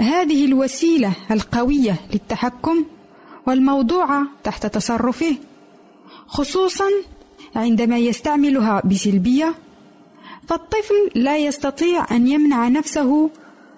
هذه 0.00 0.44
الوسيلة 0.44 1.12
القوية 1.30 1.96
للتحكم 2.12 2.84
والموضوعة 3.46 4.26
تحت 4.44 4.66
تصرفه 4.66 5.36
خصوصا 6.26 6.84
عندما 7.56 7.98
يستعملها 7.98 8.82
بسلبية 8.84 9.54
فالطفل 10.48 11.10
لا 11.14 11.36
يستطيع 11.38 12.06
أن 12.10 12.28
يمنع 12.28 12.68
نفسه 12.68 13.30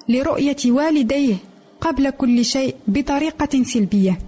لرؤية 0.09 0.57
والديه 0.67 1.37
قبل 1.81 2.11
كل 2.11 2.45
شيء 2.45 2.75
بطريقة 2.89 3.63
سلبية. 3.63 4.19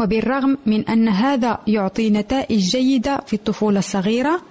وبالرغم 0.00 0.58
من 0.66 0.88
أن 0.88 1.08
هذا 1.08 1.58
يعطي 1.66 2.10
نتائج 2.10 2.58
جيدة 2.58 3.20
في 3.26 3.32
الطفولة 3.34 3.78
الصغيرة 3.78 4.42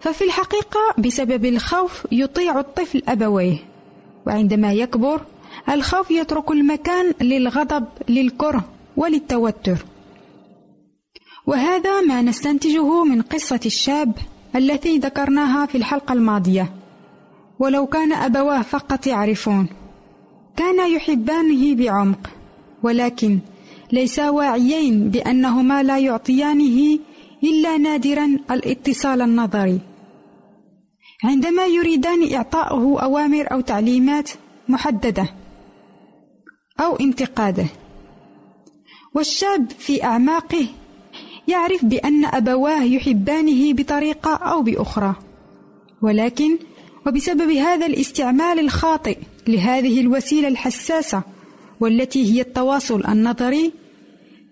ففي 0.00 0.24
الحقيقة 0.24 0.80
بسبب 0.98 1.44
الخوف 1.44 2.06
يطيع 2.12 2.60
الطفل 2.60 3.02
أبويه. 3.08 3.56
وعندما 4.26 4.72
يكبر 4.72 5.20
الخوف 5.68 6.10
يترك 6.10 6.50
المكان 6.50 7.14
للغضب 7.20 7.84
للكره 8.08 8.64
وللتوتر. 8.96 9.84
وهذا 11.46 12.00
ما 12.00 12.22
نستنتجه 12.22 13.04
من 13.04 13.22
قصة 13.22 13.60
الشاب 13.66 14.12
التي 14.56 14.98
ذكرناها 14.98 15.66
في 15.66 15.78
الحلقة 15.78 16.12
الماضية. 16.12 16.72
ولو 17.58 17.86
كان 17.86 18.12
أبواه 18.12 18.62
فقط 18.62 19.06
يعرفون 19.06 19.66
كانا 20.56 20.86
يحبانه 20.86 21.74
بعمق 21.74 22.30
ولكن 22.82 23.38
ليسا 23.92 24.30
واعيين 24.30 25.10
بأنهما 25.10 25.82
لا 25.82 25.98
يعطيانه 25.98 26.98
إلا 27.44 27.76
نادرا 27.76 28.38
الاتصال 28.50 29.22
النظري. 29.22 29.80
عندما 31.24 31.66
يريدان 31.66 32.34
إعطاؤه 32.34 33.02
أوامر 33.02 33.52
أو 33.52 33.60
تعليمات 33.60 34.30
محددة 34.68 35.28
أو 36.80 36.96
انتقادة. 36.96 37.66
والشاب 39.14 39.70
في 39.70 40.04
أعماقه 40.04 40.66
يعرف 41.48 41.84
بأن 41.84 42.24
أبواه 42.24 42.82
يحبانه 42.82 43.72
بطريقة 43.72 44.34
أو 44.34 44.62
بأخرى. 44.62 45.14
ولكن 46.02 46.58
وبسبب 47.06 47.50
هذا 47.50 47.86
الاستعمال 47.86 48.58
الخاطئ 48.58 49.18
لهذه 49.48 50.00
الوسيلة 50.00 50.48
الحساسة 50.48 51.22
والتي 51.80 52.32
هي 52.32 52.40
التواصل 52.40 53.06
النظري 53.06 53.72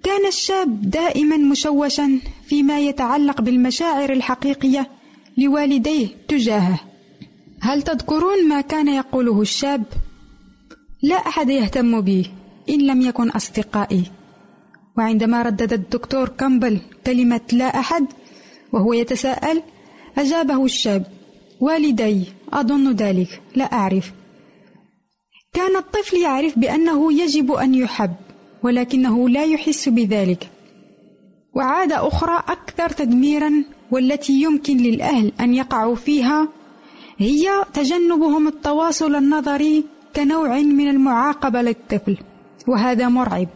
كان 0.03 0.27
الشاب 0.27 0.91
دائما 0.91 1.37
مشوشا 1.37 2.21
فيما 2.47 2.81
يتعلق 2.81 3.41
بالمشاعر 3.41 4.13
الحقيقية 4.13 4.91
لوالديه 5.39 6.09
تجاهه. 6.29 6.81
هل 7.61 7.83
تذكرون 7.83 8.49
ما 8.49 8.61
كان 8.61 8.89
يقوله 8.89 9.41
الشاب؟ 9.41 9.85
لا 11.03 11.15
أحد 11.17 11.49
يهتم 11.49 12.01
بي 12.01 12.31
إن 12.69 12.81
لم 12.87 13.03
يكن 13.03 13.31
أصدقائي. 13.31 14.03
وعندما 14.99 15.43
ردد 15.43 15.73
الدكتور 15.73 16.29
كامبل 16.29 16.81
كلمة 17.07 17.41
لا 17.53 17.65
أحد 17.65 18.07
وهو 18.73 18.93
يتساءل 18.93 19.63
أجابه 20.19 20.65
الشاب 20.65 21.07
والدي 21.61 22.25
أظن 22.53 22.93
ذلك 22.93 23.41
لا 23.55 23.65
أعرف. 23.65 24.13
كان 25.55 25.77
الطفل 25.77 26.17
يعرف 26.17 26.59
بأنه 26.59 27.13
يجب 27.13 27.53
أن 27.53 27.75
يحب 27.75 28.15
ولكنه 28.63 29.29
لا 29.29 29.45
يحس 29.45 29.89
بذلك. 29.89 30.51
وعاده 31.55 32.09
أخرى 32.09 32.43
أكثر 32.49 32.89
تدميرا 32.89 33.65
والتي 33.91 34.33
يمكن 34.33 34.77
للأهل 34.77 35.33
أن 35.41 35.55
يقعوا 35.55 35.95
فيها 35.95 36.49
هي 37.19 37.65
تجنبهم 37.75 38.49
التواصل 38.49 39.15
النظري 39.15 39.85
كنوع 40.17 40.59
من 40.59 40.89
المعاقبة 40.89 41.63
للطفل 41.63 42.17
وهذا 42.69 43.09
مرعب. 43.09 43.49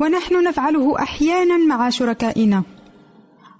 ونحن 0.00 0.44
نفعله 0.44 0.98
أحيانا 0.98 1.56
مع 1.56 1.90
شركائنا. 1.90 2.62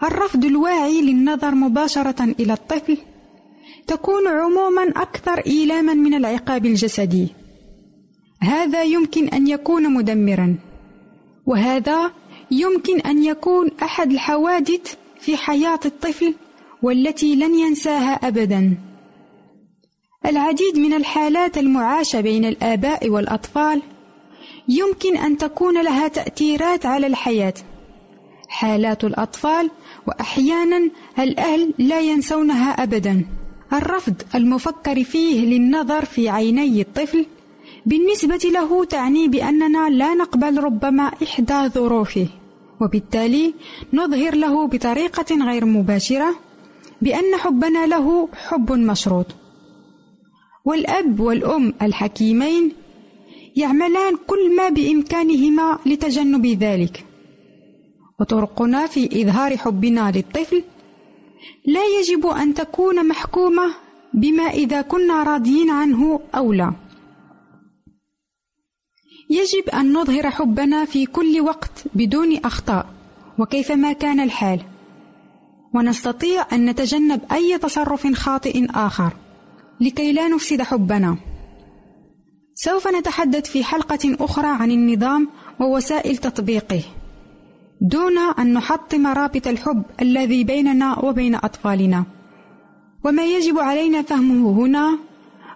الرفض 0.03 0.45
الواعي 0.45 1.03
للنظر 1.03 1.55
مباشرة 1.55 2.25
إلى 2.25 2.53
الطفل 2.53 2.99
تكون 3.87 4.29
عموما 4.29 4.89
أكثر 4.97 5.39
إيلاما 5.47 5.95
من 5.95 6.15
العقاب 6.15 6.67
الجسدي. 6.67 7.44
هذا 8.45 8.83
يمكن 8.83 9.29
أن 9.29 9.47
يكون 9.47 9.95
مدمرا 9.95 10.57
وهذا 11.47 12.11
يمكن 12.51 13.01
أن 13.01 13.25
يكون 13.25 13.71
أحد 13.83 14.13
الحوادث 14.13 14.95
في 15.21 15.37
حياة 15.37 15.81
الطفل 15.85 16.35
والتي 16.83 17.35
لن 17.35 17.55
ينساها 17.55 18.13
أبدا. 18.13 18.79
العديد 20.27 20.79
من 20.79 20.95
الحالات 20.95 21.59
المعاشة 21.59 22.21
بين 22.21 22.45
الآباء 22.45 23.09
والأطفال 23.09 23.83
يمكن 24.69 25.17
أن 25.17 25.39
تكون 25.39 25.83
لها 25.83 26.09
تأثيرات 26.09 26.87
على 26.87 27.07
الحياة. 27.07 27.55
حالات 28.49 29.05
الأطفال 29.05 29.71
وأحيانا 30.07 30.91
الأهل 31.19 31.75
لا 31.79 32.01
ينسونها 32.01 32.83
أبدا. 32.83 33.27
الرفض 33.73 34.15
المفكر 34.35 35.05
فيه 35.05 35.47
للنظر 35.47 36.05
في 36.05 36.29
عيني 36.29 36.81
الطفل 36.81 37.27
بالنسبة 37.87 38.51
له 38.51 38.85
تعني 38.85 39.29
بأننا 39.29 39.89
لا 39.89 40.15
نقبل 40.15 40.59
ربما 40.59 41.03
إحدى 41.03 41.69
ظروفه. 41.69 42.27
وبالتالي 42.81 43.55
نظهر 43.93 44.35
له 44.35 44.67
بطريقة 44.67 45.45
غير 45.45 45.65
مباشرة 45.65 46.35
بأن 47.03 47.37
حبنا 47.37 47.87
له 47.87 48.29
حب 48.47 48.73
مشروط. 48.73 49.27
والأب 50.65 51.21
والأم 51.21 51.75
الحكيمين 51.83 52.73
يعملان 53.57 54.17
كل 54.27 54.57
ما 54.57 54.69
بإمكانهما 54.69 55.79
لتجنب 55.87 56.47
ذلك. 56.47 57.05
وطرقنا 58.21 58.87
في 58.87 59.23
إظهار 59.23 59.57
حبنا 59.57 60.13
للطفل 60.15 60.63
لا 61.67 61.85
يجب 62.01 62.27
أن 62.27 62.55
تكون 62.55 63.09
محكومة 63.09 63.67
بما 64.15 64.43
إذا 64.43 64.83
كنا 64.83 65.23
راضيين 65.23 65.71
عنه 65.71 66.21
أو 66.35 66.53
لا. 66.53 66.73
يجب 69.31 69.69
أن 69.75 69.93
نظهر 69.93 70.31
حبنا 70.31 70.85
في 70.85 71.07
كل 71.07 71.41
وقت 71.41 71.85
بدون 71.95 72.37
أخطاء 72.37 72.87
وكيفما 73.39 73.93
كان 73.93 74.21
الحال. 74.21 74.61
ونستطيع 75.75 76.47
أن 76.53 76.71
نتجنب 76.71 77.21
أي 77.33 77.59
تصرف 77.59 78.07
خاطئ 78.07 78.67
آخر 78.71 79.13
لكي 79.81 80.13
لا 80.13 80.29
نفسد 80.29 80.63
حبنا. 80.63 81.17
سوف 82.55 82.89
نتحدث 82.89 83.51
في 83.51 83.65
حلقة 83.65 84.17
أخرى 84.21 84.47
عن 84.47 84.71
النظام 84.71 85.29
ووسائل 85.61 86.17
تطبيقه 86.17 86.83
دون 87.81 88.19
أن 88.19 88.53
نحطم 88.53 89.07
رابط 89.07 89.47
الحب 89.47 89.83
الذي 90.03 90.45
بيننا 90.45 90.99
وبين 90.99 91.35
أطفالنا. 91.35 92.05
وما 93.05 93.25
يجب 93.27 93.59
علينا 93.59 94.03
فهمه 94.03 94.51
هنا 94.51 94.99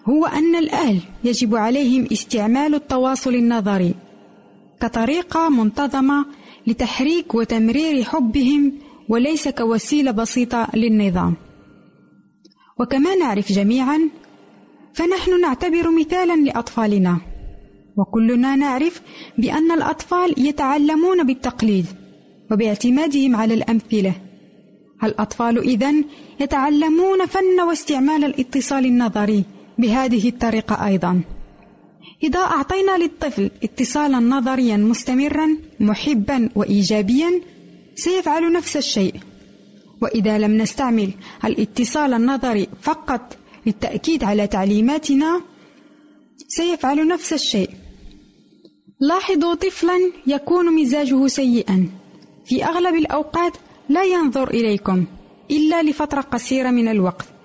هو 0.09 0.27
أن 0.27 0.57
الأهل 0.57 1.01
يجب 1.25 1.55
عليهم 1.57 2.07
استعمال 2.12 2.75
التواصل 2.75 3.35
النظري 3.35 3.94
كطريقة 4.81 5.49
منتظمة 5.49 6.27
لتحريك 6.66 7.35
وتمرير 7.35 8.05
حبهم 8.05 8.73
وليس 9.09 9.49
كوسيلة 9.49 10.11
بسيطة 10.11 10.68
للنظام. 10.75 11.35
وكما 12.81 13.14
نعرف 13.14 13.53
جميعا 13.53 14.11
فنحن 14.94 15.40
نعتبر 15.40 15.90
مثالا 15.90 16.37
لأطفالنا 16.37 17.18
وكلنا 17.97 18.57
نعرف 18.57 19.03
بأن 19.38 19.73
الأطفال 19.73 20.35
يتعلمون 20.47 21.27
بالتقليد 21.27 21.87
وباعتمادهم 22.51 23.37
على 23.37 23.55
الأمثلة 23.55 24.14
الأطفال 25.05 25.59
إذن 25.59 26.05
يتعلمون 26.40 27.27
فن 27.27 27.61
واستعمال 27.68 28.25
الاتصال 28.25 28.87
النظري 28.87 29.44
بهذه 29.78 30.28
الطريقة 30.28 30.86
أيضا. 30.86 31.20
إذا 32.22 32.40
أعطينا 32.40 32.98
للطفل 32.98 33.50
اتصالا 33.62 34.18
نظريا 34.18 34.76
مستمرا 34.76 35.56
محبا 35.80 36.48
وإيجابيا 36.54 37.40
سيفعل 37.94 38.52
نفس 38.52 38.76
الشيء. 38.76 39.14
وإذا 40.02 40.38
لم 40.38 40.56
نستعمل 40.56 41.10
الاتصال 41.44 42.14
النظري 42.14 42.68
فقط 42.82 43.36
للتأكيد 43.66 44.24
على 44.24 44.46
تعليماتنا 44.46 45.40
سيفعل 46.48 47.08
نفس 47.08 47.32
الشيء. 47.32 47.70
لاحظوا 49.00 49.54
طفلا 49.54 49.98
يكون 50.26 50.74
مزاجه 50.74 51.26
سيئا. 51.26 51.88
في 52.46 52.64
أغلب 52.64 52.94
الأوقات 52.94 53.52
لا 53.88 54.04
ينظر 54.04 54.50
إليكم 54.50 55.04
إلا 55.50 55.82
لفترة 55.82 56.20
قصيرة 56.20 56.70
من 56.70 56.88
الوقت. 56.88 57.38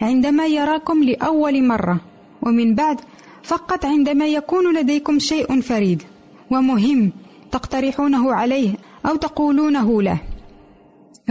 عندما 0.00 0.46
يراكم 0.46 1.02
لأول 1.04 1.64
مرة. 1.64 2.00
ومن 2.42 2.74
بعد 2.74 3.00
فقط 3.42 3.84
عندما 3.84 4.26
يكون 4.26 4.76
لديكم 4.76 5.18
شيء 5.18 5.60
فريد 5.60 6.02
ومهم 6.50 7.12
تقترحونه 7.52 8.34
عليه 8.34 8.74
أو 9.06 9.16
تقولونه 9.16 10.02
له. 10.02 10.18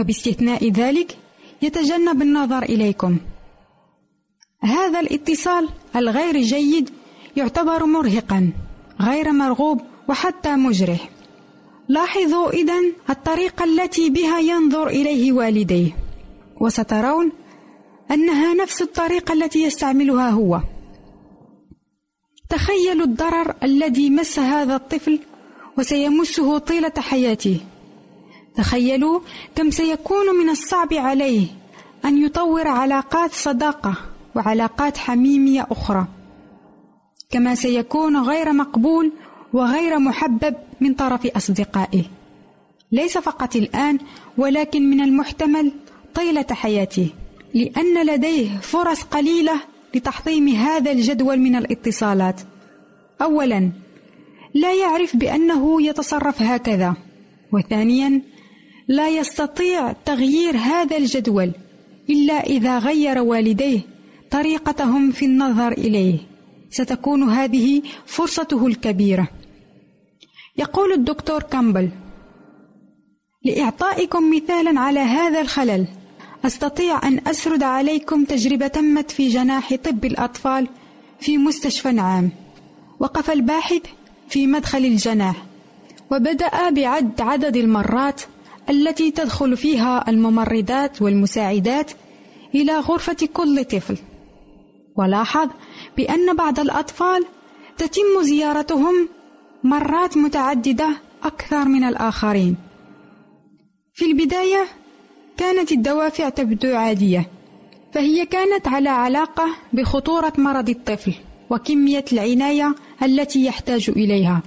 وباستثناء 0.00 0.70
ذلك 0.70 1.16
يتجنب 1.62 2.22
النظر 2.22 2.62
إليكم. 2.62 3.16
هذا 4.60 5.00
الاتصال 5.00 5.68
الغير 5.96 6.40
جيد 6.40 6.90
يعتبر 7.36 7.86
مرهقا 7.86 8.50
غير 9.00 9.32
مرغوب 9.32 9.80
وحتى 10.08 10.56
مجرح. 10.56 11.08
لاحظوا 11.88 12.50
إذن 12.50 12.92
الطريقة 13.10 13.64
التي 13.64 14.10
بها 14.10 14.38
ينظر 14.40 14.86
إليه 14.88 15.32
والديه. 15.32 15.96
وسترون 16.60 17.32
أنها 18.10 18.54
نفس 18.54 18.82
الطريقة 18.82 19.32
التي 19.32 19.62
يستعملها 19.62 20.30
هو. 20.30 20.60
تخيلوا 22.48 23.06
الضرر 23.06 23.54
الذي 23.62 24.10
مس 24.10 24.38
هذا 24.38 24.76
الطفل 24.76 25.18
وسيمسه 25.78 26.58
طيلة 26.58 26.92
حياته. 26.98 27.60
تخيلوا 28.56 29.20
كم 29.54 29.70
سيكون 29.70 30.36
من 30.40 30.50
الصعب 30.50 30.94
عليه 30.94 31.46
أن 32.04 32.24
يطور 32.24 32.68
علاقات 32.68 33.32
صداقة 33.32 33.94
وعلاقات 34.34 34.96
حميمية 34.96 35.66
أخرى. 35.70 36.06
كما 37.30 37.54
سيكون 37.54 38.16
غير 38.16 38.52
مقبول 38.52 39.12
وغير 39.52 39.98
محبب 39.98 40.54
من 40.80 40.94
طرف 40.94 41.26
أصدقائه. 41.26 42.04
ليس 42.92 43.18
فقط 43.18 43.56
الآن 43.56 43.98
ولكن 44.38 44.90
من 44.90 45.00
المحتمل 45.00 45.72
طيلة 46.14 46.46
حياته. 46.50 47.08
لأن 47.56 48.06
لديه 48.06 48.58
فرص 48.58 49.02
قليلة 49.02 49.60
لتحطيم 49.94 50.48
هذا 50.48 50.92
الجدول 50.92 51.38
من 51.38 51.56
الاتصالات. 51.56 52.40
أولا 53.22 53.70
لا 54.54 54.74
يعرف 54.74 55.16
بأنه 55.16 55.82
يتصرف 55.82 56.42
هكذا. 56.42 56.96
وثانيا 57.52 58.22
لا 58.88 59.08
يستطيع 59.08 59.92
تغيير 59.92 60.56
هذا 60.56 60.96
الجدول 60.96 61.50
إلا 62.10 62.34
إذا 62.34 62.78
غير 62.78 63.18
والديه 63.18 63.80
طريقتهم 64.30 65.10
في 65.10 65.24
النظر 65.24 65.72
إليه. 65.72 66.18
ستكون 66.70 67.22
هذه 67.22 67.82
فرصته 68.06 68.66
الكبيرة. 68.66 69.28
يقول 70.58 70.92
الدكتور 70.92 71.42
كامبل 71.42 71.90
لإعطائكم 73.44 74.36
مثالا 74.36 74.80
على 74.80 75.00
هذا 75.00 75.40
الخلل. 75.40 75.86
أستطيع 76.46 77.08
أن 77.08 77.20
أسرد 77.26 77.62
عليكم 77.62 78.24
تجربة 78.24 78.66
تمت 78.66 79.10
في 79.10 79.28
جناح 79.28 79.74
طب 79.74 80.04
الأطفال 80.04 80.68
في 81.20 81.38
مستشفى 81.38 82.00
عام 82.00 82.30
وقف 83.00 83.30
الباحث 83.30 83.82
في 84.28 84.46
مدخل 84.46 84.84
الجناح 84.84 85.46
وبدأ 86.10 86.70
بعد 86.70 87.20
عدد 87.20 87.56
المرات 87.56 88.20
التي 88.70 89.10
تدخل 89.10 89.56
فيها 89.56 90.10
الممرضات 90.10 91.02
والمساعدات 91.02 91.90
إلى 92.54 92.78
غرفة 92.78 93.28
كل 93.32 93.64
طفل. 93.64 93.96
ولاحظ 94.96 95.48
بأن 95.96 96.36
بعض 96.36 96.60
الأطفال 96.60 97.24
تتم 97.78 98.22
زيارتهم 98.22 99.08
مرات 99.64 100.16
متعددة 100.16 100.88
أكثر 101.22 101.64
من 101.64 101.84
الآخرين. 101.84 102.56
في 103.94 104.04
البداية 104.04 104.66
كانت 105.36 105.72
الدوافع 105.72 106.28
تبدو 106.28 106.76
عادية 106.76 107.30
فهي 107.92 108.26
كانت 108.26 108.68
على 108.68 108.88
علاقة 108.88 109.48
بخطورة 109.72 110.32
مرض 110.38 110.68
الطفل 110.68 111.14
وكمية 111.50 112.04
العناية 112.12 112.74
التي 113.02 113.44
يحتاج 113.44 113.90
إليها. 113.90 114.42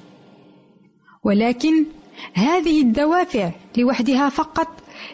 ولكن 1.23 1.85
هذه 2.33 2.81
الدوافع 2.81 3.51
لوحدها 3.77 4.29
فقط 4.29 4.67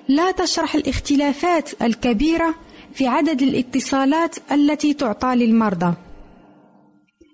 لا 0.08 0.32
تشرح 0.32 0.76
الاختلافات 0.76 1.82
الكبيرة 1.82 2.56
في 2.94 3.08
عدد 3.08 3.42
الاتصالات 3.42 4.36
التي 4.52 4.94
تعطى 4.94 5.36
للمرضى. 5.36 5.94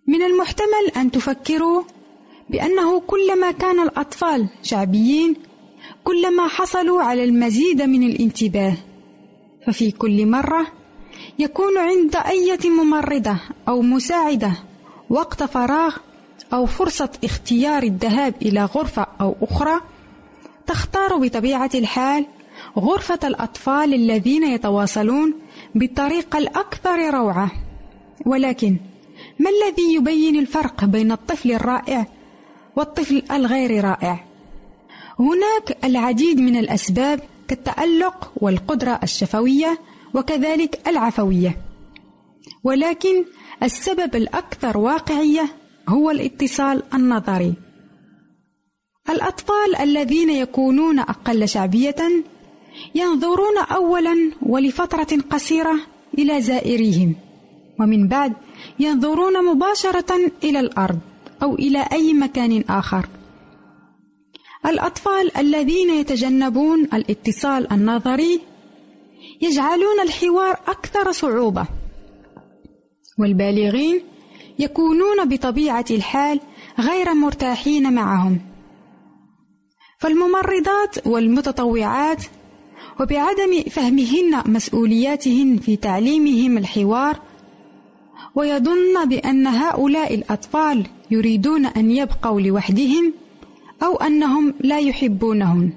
من 0.08 0.22
المحتمل 0.24 0.92
أن 0.98 1.12
تفكروا 1.12 1.84
بأنه 2.50 3.00
كلما 3.00 3.52
كان 3.52 3.80
الأطفال 3.80 4.50
شعبيين 4.64 5.36
كلما 6.04 6.48
حصلوا 6.48 7.02
على 7.02 7.24
المزيد 7.24 7.82
من 7.82 8.04
الانتباه. 8.04 8.74
ففي 9.68 9.92
كل 9.92 10.26
مرة 10.26 10.68
يكون 11.40 11.78
عند 11.78 12.16
أية 12.16 12.70
ممرضة 12.70 13.36
أو 13.68 13.82
مساعدة 13.82 14.54
وقت 15.10 15.44
فراغ 15.44 15.98
أو 16.54 16.66
فرصة 16.66 17.10
اختيار 17.24 17.84
الذهاب 17.84 18.34
إلى 18.42 18.66
غرفة 18.66 19.06
أو 19.22 19.36
أخرى 19.42 19.82
تختار 20.68 21.18
بطبيعة 21.18 21.70
الحال 21.76 22.26
غرفة 22.80 23.20
الأطفال 23.24 23.94
الذين 23.94 24.44
يتواصلون 24.44 25.34
بالطريقة 25.76 26.38
الأكثر 26.38 27.14
روعة. 27.14 27.52
ولكن 28.26 28.78
ما 29.40 29.50
الذي 29.50 29.94
يبين 29.94 30.40
الفرق 30.40 30.86
بين 30.86 31.12
الطفل 31.12 31.52
الرائع 31.52 32.06
والطفل 32.76 33.24
الغير 33.32 33.84
رائع؟ 33.84 34.31
هناك 35.22 35.78
العديد 35.84 36.40
من 36.40 36.56
الأسباب 36.56 37.20
كالتألق 37.48 38.32
والقدرة 38.36 39.00
الشفوية 39.04 39.80
وكذلك 40.14 40.88
العفوية. 40.88 41.58
ولكن 42.64 43.26
السبب 43.64 44.16
الأكثر 44.16 44.78
واقعية 44.78 45.48
هو 45.90 46.12
الاتصال 46.12 46.84
النظري. 46.94 47.54
الأطفال 49.10 49.76
الذين 49.80 50.30
يكونون 50.30 51.00
أقل 51.00 51.48
شعبية 51.48 51.96
ينظرون 52.96 53.58
اولا 53.72 54.32
ولفترة 54.42 55.18
قصيرة 55.30 55.76
إلى 56.18 56.42
زائريهم 56.42 57.16
ومن 57.80 58.08
بعد 58.08 58.34
ينظرون 58.80 59.46
مباشرة 59.46 60.32
إلى 60.44 60.60
الأرض 60.60 61.00
أو 61.44 61.56
إلى 61.56 61.86
أي 61.92 62.14
مكان 62.14 62.64
آخر. 62.70 63.08
الأطفال 64.66 65.38
الذين 65.38 65.90
يتجنبون 65.90 66.84
الاتصال 66.94 67.74
النظري 67.74 68.42
يجعلون 69.42 70.00
الحوار 70.04 70.60
أكثر 70.68 71.12
صعوبة 71.12 71.66
والبالغين 73.20 74.02
يكونون 74.60 75.30
بطبيعة 75.30 75.86
الحال 75.92 76.40
غير 76.80 77.14
مرتاحين 77.14 77.94
معهم. 77.94 78.40
فالممرضات 80.00 81.08
والمتطوعات 81.08 82.24
وبعدم 83.00 83.64
فهمهن 83.70 84.44
مسؤولياتهن 84.46 85.58
في 85.58 85.76
تعليمهم 85.76 86.58
الحوار 86.58 87.20
ويظن 88.36 89.10
بأن 89.10 89.48
هؤلاء 89.48 90.16
الأطفال 90.16 90.86
يريدون 91.12 91.66
أن 91.66 91.92
يبقوا 91.92 92.42
لوحدهم 92.42 93.14
أو 93.84 93.96
أنهم 93.96 94.54
لا 94.60 94.80
يحبونهن. 94.80 95.72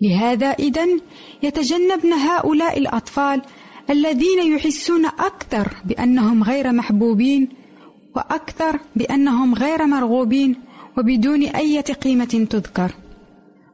لهذا 0.00 0.46
إذن 0.46 1.00
يتجنبن 1.42 2.12
هؤلاء 2.12 2.78
الأطفال 2.78 3.42
الذين 3.90 4.52
يحسون 4.54 5.06
أكثر 5.06 5.68
بأنهم 5.84 6.42
غير 6.42 6.72
محبوبين 6.72 7.48
وأكثر 8.16 8.80
بأنهم 8.96 9.54
غير 9.54 9.86
مرغوبين 9.86 10.56
وبدون 10.98 11.42
أي 11.42 11.80
قيمة 11.80 12.46
تذكر. 12.50 12.90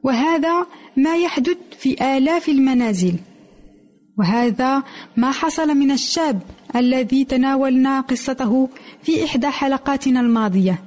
وهذا 0.03 0.67
ما 0.97 1.17
يحدث 1.17 1.57
في 1.79 2.17
آلاف 2.17 2.49
المنازل. 2.49 3.15
وهذا 4.19 4.83
ما 5.17 5.31
حصل 5.31 5.69
من 5.69 5.91
الشاب 5.91 6.41
الذي 6.77 7.25
تناولنا 7.25 8.01
قصته 8.01 8.69
في 9.03 9.25
إحدى 9.25 9.47
حلقاتنا 9.47 10.21
الماضية. 10.21 10.86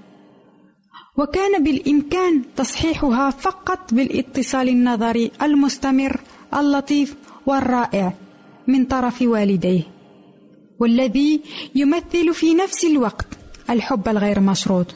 وكان 1.19 1.63
بالإمكان 1.63 2.41
تصحيحها 2.55 3.29
فقط 3.29 3.93
بالاتصال 3.93 4.69
النظري 4.69 5.31
المستمر 5.41 6.21
اللطيف 6.53 7.15
والرائع 7.45 8.13
من 8.67 8.85
طرف 8.85 9.21
والديه 9.21 9.83
والذي 10.79 11.41
يمثل 11.75 12.33
في 12.33 12.53
نفس 12.53 12.85
الوقت 12.85 13.27
الحب 13.69 14.07
الغير 14.07 14.39
مشروط. 14.39 14.95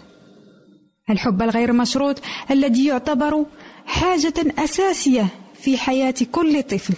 الحب 1.09 1.41
الغير 1.41 1.73
مشروط 1.73 2.21
الذي 2.51 2.85
يعتبر 2.85 3.45
حاجة 3.85 4.33
أساسية 4.57 5.27
في 5.53 5.77
حياة 5.77 6.15
كل 6.31 6.63
طفل 6.63 6.93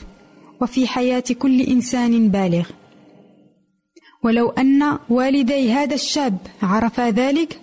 وفي 0.62 0.88
حياة 0.88 1.24
كل 1.40 1.62
إنسان 1.62 2.30
بالغ. 2.30 2.70
ولو 4.24 4.50
أن 4.50 4.98
والدي 5.10 5.72
هذا 5.72 5.96
الشاب 5.96 6.38
عرفا 6.64 7.10
ذلك 7.10 7.60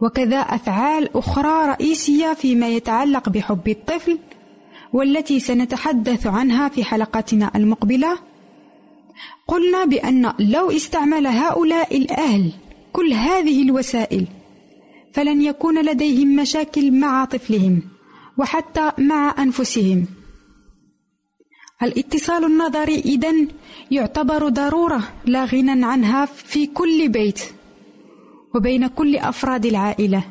وكذا 0.00 0.38
أفعال 0.38 1.16
أخرى 1.16 1.66
رئيسية 1.68 2.34
فيما 2.34 2.68
يتعلق 2.68 3.28
بحب 3.28 3.68
الطفل 3.68 4.18
والتي 4.92 5.40
سنتحدث 5.40 6.26
عنها 6.26 6.68
في 6.68 6.84
حلقتنا 6.84 7.50
المقبلة. 7.54 8.18
قلنا 9.48 9.84
بأن 9.84 10.32
لو 10.38 10.70
استعمل 10.70 11.26
هؤلاء 11.26 11.96
الأهل 11.96 12.52
كل 12.92 13.12
هذه 13.12 13.62
الوسائل 13.62 14.26
فلن 15.12 15.42
يكون 15.42 15.84
لديهم 15.84 16.36
مشاكل 16.36 16.92
مع 16.92 17.24
طفلهم 17.24 17.82
وحتى 18.38 18.92
مع 18.98 19.34
أنفسهم. 19.38 20.06
الاتصال 21.82 22.44
النظري 22.44 22.98
إذن 22.98 23.48
يعتبر 23.90 24.48
ضرورة 24.48 25.02
لا 25.26 25.44
غنى 25.44 25.84
عنها 25.84 26.24
في 26.24 26.66
كل 26.66 27.08
بيت. 27.08 27.40
وبين 28.56 28.86
كل 28.86 29.16
أفراد 29.16 29.66
العائلة. 29.66 30.22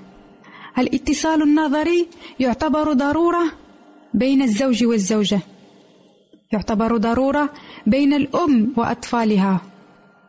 الاتصال 0.77 1.41
النظري 1.41 2.07
يعتبر 2.39 2.93
ضرورة 2.93 3.45
بين 4.13 4.41
الزوج 4.41 4.83
والزوجة. 4.83 5.39
يعتبر 6.53 6.97
ضرورة 6.97 7.53
بين 7.87 8.13
الأم 8.13 8.73
وأطفالها. 8.77 9.61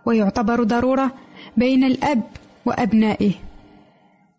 ويعتبر 0.07 0.62
ضرورة 0.62 1.14
بين 1.57 1.84
الأب 1.84 2.22
وأبنائه. 2.66 3.32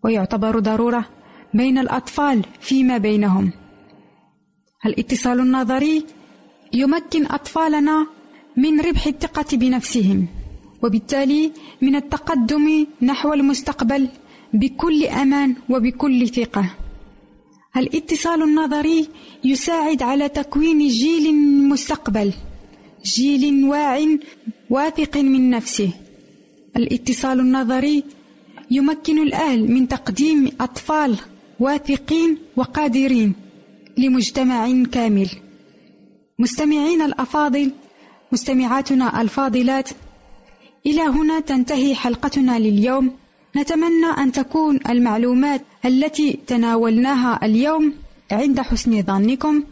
ويعتبر 0.03 0.60
ضرورة 0.60 1.05
بين 1.53 1.78
الأطفال 1.78 2.45
فيما 2.60 2.97
بينهم. 2.97 3.51
الاتصال 4.86 5.39
النظري 5.39 6.05
يمكن 6.74 7.26
أطفالنا 7.26 8.08
من 8.58 8.82
ربح 8.82 9.08
الثقة 9.08 9.58
بنفسهم. 9.58 10.28
وبالتالي 10.84 11.51
من 11.82 11.95
التقدم 11.95 12.86
نحو 13.01 13.34
المستقبل 13.34 14.09
بكل 14.53 15.03
أمان 15.05 15.55
وبكل 15.69 16.28
ثقة. 16.28 16.69
الاتصال 17.78 18.43
النظري 18.43 19.07
يساعد 19.43 20.03
على 20.03 20.30
تكوين 20.30 20.88
جيل 20.88 21.36
مستقبل 21.69 22.34
جيل 23.05 23.65
واع 23.65 24.05
واثق 24.69 25.17
من 25.17 25.49
نفسه. 25.49 25.91
الاتصال 26.78 27.39
النظري 27.39 28.03
يمكن 28.71 29.17
الأهل 29.23 29.71
من 29.71 29.88
تقديم 29.88 30.51
أطفال 30.61 31.15
واثقين 31.59 32.38
وقادرين 32.55 33.34
لمجتمع 33.97 34.84
كامل. 34.91 35.30
مستمعين 36.39 37.01
الأفاضل 37.01 37.71
مستمعاتنا 38.32 39.21
الفاضلات 39.21 39.89
إلى 40.86 41.01
هنا 41.01 41.39
تنتهي 41.39 41.95
حلقتنا 41.95 42.59
لليوم. 42.59 43.11
نتمنى 43.57 44.05
أن 44.17 44.32
تكون 44.32 44.80
المعلومات 44.89 45.61
التي 45.86 46.39
تناولناها 46.47 47.45
اليوم 47.45 47.93
عند 48.32 48.61
حسن 48.61 49.03
ظنكم 49.03 49.63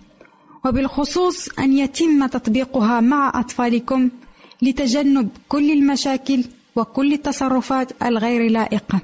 وبالخصوص 0.65 1.49
أن 1.59 1.77
يتم 1.77 2.25
تطبيقها 2.25 3.01
مع 3.01 3.31
أطفالكم 3.35 4.09
لتجنب 4.61 5.29
كل 5.49 5.71
المشاكل 5.71 6.43
وكل 6.75 7.13
التصرفات 7.13 8.03
الغير 8.03 8.51
لائقة. 8.51 8.99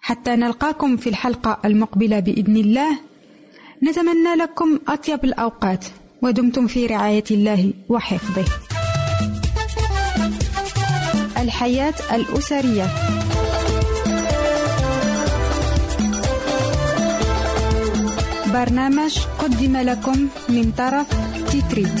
حتى 0.00 0.36
نلقاكم 0.36 0.96
في 0.96 1.08
الحلقة 1.08 1.58
المقبلة 1.64 2.20
بإذن 2.20 2.56
الله. 2.56 2.98
نتمنى 3.82 4.34
لكم 4.36 4.78
أطيب 4.88 5.24
الأوقات 5.24 5.84
ودمتم 6.22 6.66
في 6.66 6.86
رعاية 6.86 7.24
الله 7.30 7.72
وحفظه. 7.88 8.67
الحياة 11.38 11.94
الأسرية. 12.12 12.86
برنامج 18.46 19.18
قدم 19.38 19.76
لكم 19.76 20.28
من 20.48 20.72
طرف 20.78 21.06
تيتريت. 21.50 22.00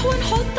ونحط 0.00 0.58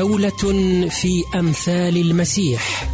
جولة 0.00 0.42
في 0.88 1.24
أمثال 1.34 1.96
المسيح. 1.96 2.90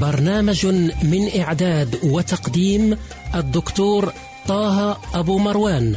برنامج 0.00 0.66
من 1.02 1.40
إعداد 1.40 1.98
وتقديم 2.02 2.96
الدكتور 3.34 4.12
طه 4.48 4.98
أبو 5.14 5.38
مروان. 5.38 5.96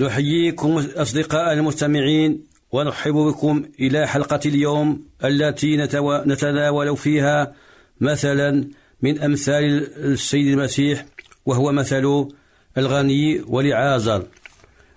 نحييكم 0.00 0.86
أصدقاء 0.96 1.52
المستمعين 1.52 2.44
ونرحب 2.72 3.12
بكم 3.12 3.64
إلى 3.80 4.06
حلقة 4.06 4.40
اليوم 4.46 5.04
التي 5.24 5.76
نتناول 6.26 6.96
فيها 6.96 7.54
مثلا 8.00 8.64
من 9.02 9.20
أمثال 9.20 9.64
السيد 9.96 10.46
المسيح 10.46 11.06
وهو 11.46 11.72
مثل 11.72 12.28
الغني 12.78 13.40
ولعازر 13.46 14.26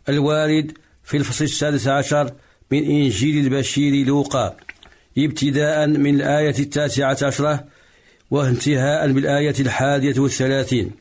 الوارد 0.10 0.72
في 1.04 1.18
الفصل 1.18 1.44
السادس 1.44 1.88
عشر 1.88 2.32
من 2.72 2.84
إنجيل 2.84 3.46
البشير 3.46 4.06
لوقا 4.06 4.56
ابتداء 5.18 5.88
من 5.88 6.16
الآية 6.16 6.60
التاسعة 6.60 7.18
عشرة 7.22 7.66
وانتهاء 8.32 9.12
بالآية 9.12 9.56
الحادية 9.60 10.20
والثلاثين. 10.20 10.92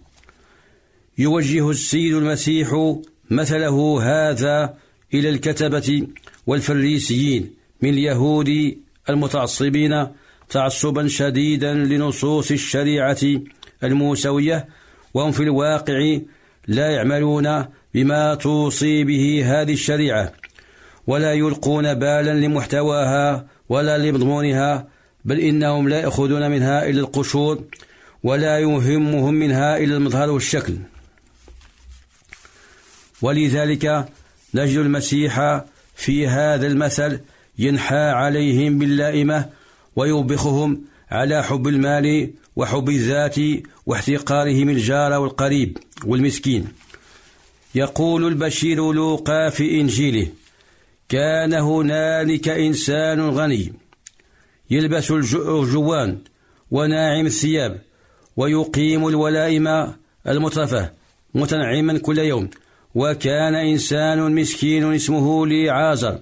يوجه 1.19 1.71
السيد 1.71 2.15
المسيح 2.15 2.97
مثله 3.33 4.03
هذا 4.03 4.74
إلى 5.14 5.28
الكتبة 5.28 6.07
والفريسيين 6.47 7.51
من 7.83 7.89
اليهود 7.89 8.76
المتعصبين 9.11 10.07
تعصبا 10.51 11.09
شديدا 11.09 11.74
لنصوص 11.74 12.51
الشريعة 12.51 13.18
الموسوية 13.85 14.66
وهم 15.14 15.33
في 15.33 15.43
الواقع 15.43 16.18
لا 16.68 16.91
يعملون 16.91 17.64
بما 17.95 18.35
توصي 18.35 19.05
به 19.05 19.43
هذه 19.47 19.72
الشريعة 19.72 20.33
ولا 21.07 21.33
يلقون 21.33 21.95
بالا 21.95 22.35
لمحتواها 22.47 23.47
ولا 23.68 23.99
لمضمونها 23.99 24.89
بل 25.24 25.41
إنهم 25.41 25.89
لا 25.89 26.01
يأخذون 26.01 26.51
منها 26.51 26.89
إلا 26.89 27.01
القشور 27.01 27.64
ولا 28.22 28.59
يهمهم 28.59 29.35
منها 29.35 29.76
إلا 29.76 29.97
المظهر 29.97 30.30
والشكل. 30.30 30.74
ولذلك 33.23 34.09
نجد 34.55 34.79
المسيح 34.79 35.64
في 35.95 36.29
هذا 36.29 36.66
المثل 36.66 37.20
ينحى 37.59 37.97
عليهم 37.97 38.79
باللائمة 38.79 39.49
ويوبخهم 39.97 40.85
على 41.11 41.45
حب 41.45 41.68
المال 41.68 42.31
وحب 42.57 42.89
الذات 42.89 43.37
واحتقارهم 43.87 44.68
الجار 44.68 45.12
والقريب 45.12 45.79
والمسكين. 46.07 46.68
يقول 47.75 48.27
البشير 48.27 48.93
لوقا 48.93 49.49
في 49.49 49.81
إنجيله 49.81 50.29
كان 51.09 51.55
هنالك 51.55 52.49
إنسان 52.49 53.20
غني 53.20 53.73
يلبس 54.70 55.11
الجوان 55.11 56.18
وناعم 56.70 57.27
الثياب 57.27 57.81
ويقيم 58.37 59.09
الولائم 59.09 59.93
المترفة 60.29 60.91
متنعما 61.35 61.99
كل 61.99 62.18
يوم 62.18 62.51
وكان 62.95 63.55
إنسان 63.55 64.34
مسكين 64.34 64.95
اسمه 64.95 65.47
لعازر 65.47 66.18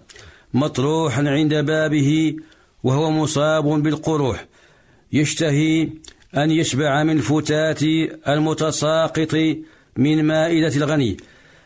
مطروحا 0.54 1.22
عند 1.28 1.54
بابه 1.54 2.36
وهو 2.84 3.10
مصاب 3.10 3.64
بالقروح. 3.64 4.46
يشتهي 5.12 5.88
أن 6.36 6.50
يشبع 6.50 7.02
من 7.02 7.18
فتات 7.20 7.82
المتساقط 8.28 9.34
من 9.96 10.24
مائدة 10.24 10.76
الغني. 10.76 11.16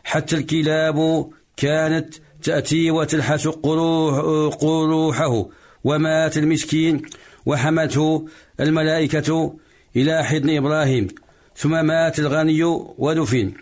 حتى 0.04 0.36
الكلاب 0.36 1.28
كانت 1.56 2.14
تأتي 2.42 2.90
وتلحس 2.90 3.48
قروح 3.48 4.54
قروحه 4.54 5.46
ومات 5.84 6.38
المسكين. 6.38 7.02
وحمته 7.46 8.28
الملائكة 8.60 9.56
إلى 9.96 10.24
حضن 10.24 10.56
إبراهيم 10.56 11.08
ثم 11.56 11.86
مات 11.86 12.18
الغني 12.18 12.64
ودفن. 12.98 13.52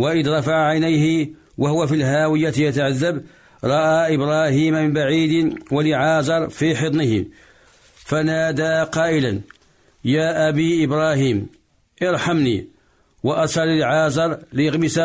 وإذ 0.00 0.30
رفع 0.30 0.66
عينيه 0.66 1.28
وهو 1.58 1.86
في 1.86 1.94
الهاوية 1.94 2.52
يتعذب 2.58 3.24
رأى 3.64 4.14
إبراهيم 4.14 4.74
من 4.74 4.92
بعيد 4.92 5.58
ولعازر 5.70 6.48
في 6.48 6.76
حضنه 6.76 7.24
فنادى 8.04 8.82
قائلا 8.82 9.40
يا 10.04 10.48
أبي 10.48 10.84
إبراهيم 10.84 11.48
ارحمني 12.02 12.66
وأرسل 13.22 13.78
لعازر 13.78 14.38
ليغمس 14.52 15.00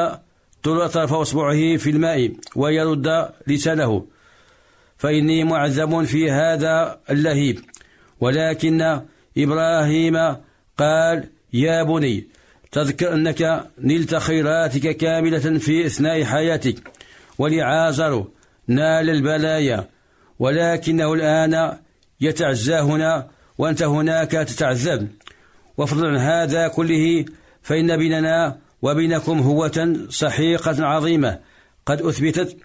طرف 0.63 0.97
أصبعه 0.97 1.77
في 1.77 1.89
الماء 1.89 2.31
ويرد 2.55 3.29
لسانه 3.47 4.05
فإني 4.97 5.43
معذب 5.43 6.03
في 6.03 6.31
هذا 6.31 6.99
اللهيب 7.09 7.59
ولكن 8.19 9.01
إبراهيم 9.37 10.17
قال 10.77 11.29
يا 11.53 11.83
بني 11.83 12.27
تذكر 12.75 13.13
أنك 13.13 13.65
نلت 13.79 14.15
خيراتك 14.15 14.97
كاملة 14.97 15.59
في 15.59 15.85
أثناء 15.85 16.23
حياتك 16.23 16.75
ولعازر 17.37 18.25
نال 18.67 19.09
البلايا 19.09 19.87
ولكنه 20.39 21.13
الآن 21.13 21.77
يتعزى 22.21 22.75
هنا 22.75 23.27
وأنت 23.57 23.83
هناك 23.83 24.31
تتعذب. 24.31 25.07
وفضلا 25.77 26.07
عن 26.09 26.15
هذا 26.15 26.67
كله 26.67 27.25
فإن 27.61 27.97
بيننا 27.97 28.57
وبينكم 28.81 29.39
هوة 29.39 29.97
سحيقة 30.09 30.85
عظيمة 30.85 31.39
قد 31.85 32.01
أثبتت 32.01 32.57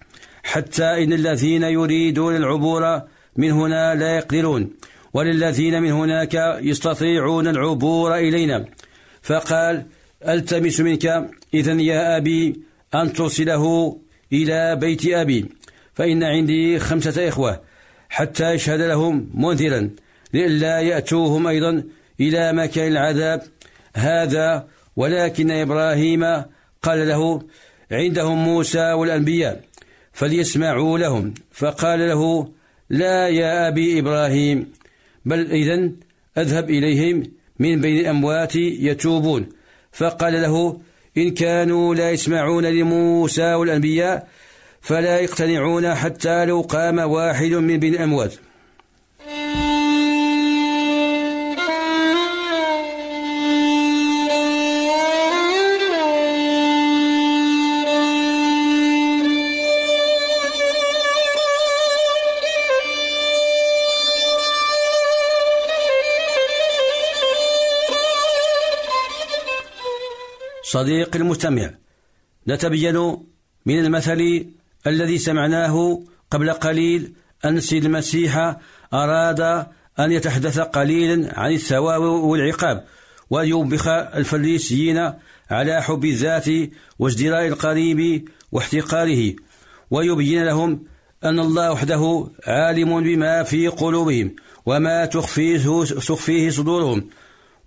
حتى 0.43 1.03
إن 1.03 1.13
الذين 1.13 1.63
يريدون 1.63 2.35
العبور 2.35 3.01
من 3.35 3.51
هنا 3.51 3.95
لا 3.95 4.15
يقدرون 4.15 4.69
وللذين 5.13 5.81
من 5.81 5.91
هناك 5.91 6.59
يستطيعون 6.61 7.47
العبور 7.47 8.15
إلينا. 8.15 8.65
فقال 9.21 9.85
التمس 10.27 10.79
منك. 10.79 11.29
إذا 11.53 11.73
يا 11.73 12.17
أبي 12.17 12.61
أن 12.95 13.13
توصله 13.13 13.97
إلى 14.33 14.75
بيت 14.75 15.07
أبي. 15.07 15.45
فإن 15.93 16.23
عندي 16.23 16.79
خمسة 16.79 17.27
إخوة 17.27 17.61
حتى 18.09 18.51
يشهد 18.51 18.81
لهم 18.81 19.29
منذرا 19.33 19.89
لئلا 20.33 20.79
يأتوهم 20.79 21.47
أيضا 21.47 21.83
إلى 22.19 22.53
مكان 22.53 22.91
العذاب. 22.91 23.41
هذا 23.95 24.67
ولكن 24.95 25.51
إبراهيم 25.51 26.23
قال 26.81 27.07
له 27.07 27.41
عندهم 27.91 28.43
موسى 28.43 28.91
والأنبياء 28.91 29.63
فليسمعوا 30.13 30.97
لهم. 30.97 31.33
فقال 31.51 31.99
له 31.99 32.51
لا 32.89 33.27
يا 33.27 33.67
أبي 33.67 33.99
إبراهيم 33.99 34.71
بل 35.25 35.51
إذن 35.51 35.95
أذهب 36.37 36.69
إليهم 36.69 37.23
من 37.59 37.81
بين 37.81 37.99
الأموات 37.99 38.55
يتوبون. 38.55 39.60
فقال 39.91 40.41
له 40.41 40.77
إن 41.17 41.31
كانوا 41.31 41.95
لا 41.95 42.11
يسمعون 42.11 42.65
لموسى 42.65 43.53
والأنبياء 43.53 44.27
فلا 44.81 45.19
يقتنعون 45.19 45.95
حتى 45.95 46.45
لو 46.45 46.61
قام 46.61 46.99
واحد 46.99 47.51
من 47.51 47.77
بين 47.77 47.93
الأموات 47.93 48.33
صديق 70.71 71.15
المستمع. 71.15 71.69
نتبين 72.47 73.17
من 73.65 73.79
المثل 73.79 74.45
الذي 74.87 75.17
سمعناه 75.17 76.03
قبل 76.31 76.53
قليل 76.53 77.13
أن 77.45 77.59
سيد 77.59 77.85
المسيح 77.85 78.57
أراد 78.93 79.41
أن 79.99 80.11
يتحدث 80.11 80.59
قليلا 80.59 81.39
عن 81.39 81.53
الثواب 81.53 82.01
والعقاب 82.01 82.85
وأن 83.29 83.47
يوبخ 83.47 83.87
الفريسيين 83.87 85.13
على 85.49 85.81
حب 85.81 86.05
الذات 86.05 86.45
وازدراء 86.99 87.47
القريب 87.47 88.29
واحتقاره 88.51 89.35
ويبين 89.91 90.43
لهم 90.45 90.83
أن 91.23 91.39
الله 91.39 91.71
وحده 91.71 92.27
عالم 92.47 93.03
بما 93.03 93.43
في 93.43 93.67
قلوبهم 93.67 94.35
وما 94.65 95.05
تخفيه, 95.05 95.83
تخفيه 95.83 96.49
صدورهم. 96.49 97.09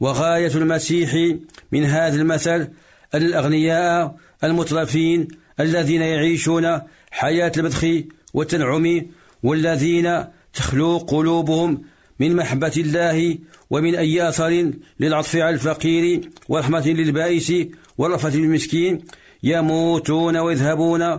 وغاية 0.01 0.55
المسيح 0.55 1.37
من 1.73 1.85
هذا 1.85 2.17
المثل 2.17 2.69
الأغنياء 3.15 4.17
المترفين 4.45 5.29
الذين 5.61 6.03
يعيشون 6.03 6.81
حياة 7.11 7.53
المدخ 7.57 7.87
والتنعم 8.35 9.03
والذين 9.43 10.25
تخلو 10.55 10.99
قلوبهم 10.99 11.83
من 12.21 12.37
محبة 12.37 12.73
الله 12.77 13.39
ومن 13.71 13.95
أي 13.95 14.29
أثر 14.29 14.73
للعطف 15.01 15.37
على 15.37 15.55
الفقير 15.55 16.31
ورحمة 16.49 16.89
للبائس 16.89 17.53
ورفة 17.99 18.37
للمسكين 18.37 19.01
يموتون 19.43 20.37
ويذهبون 20.37 21.19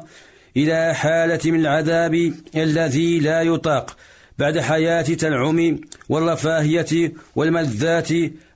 إلى 0.58 0.94
حالة 0.94 1.40
من 1.46 1.60
العذاب 1.60 2.34
الذي 2.56 3.20
لا 3.20 3.42
يطاق 3.42 3.98
بعد 4.40 4.60
حياة 4.60 5.02
تنعم 5.02 5.80
والرفاهية 6.10 7.14
والملذات 7.36 8.10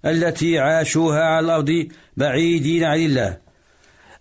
التي 0.05 0.59
عاشوها 0.59 1.21
على 1.21 1.45
الأرض 1.45 1.87
بعيدين 2.17 2.83
عن 2.83 2.99
الله. 2.99 3.37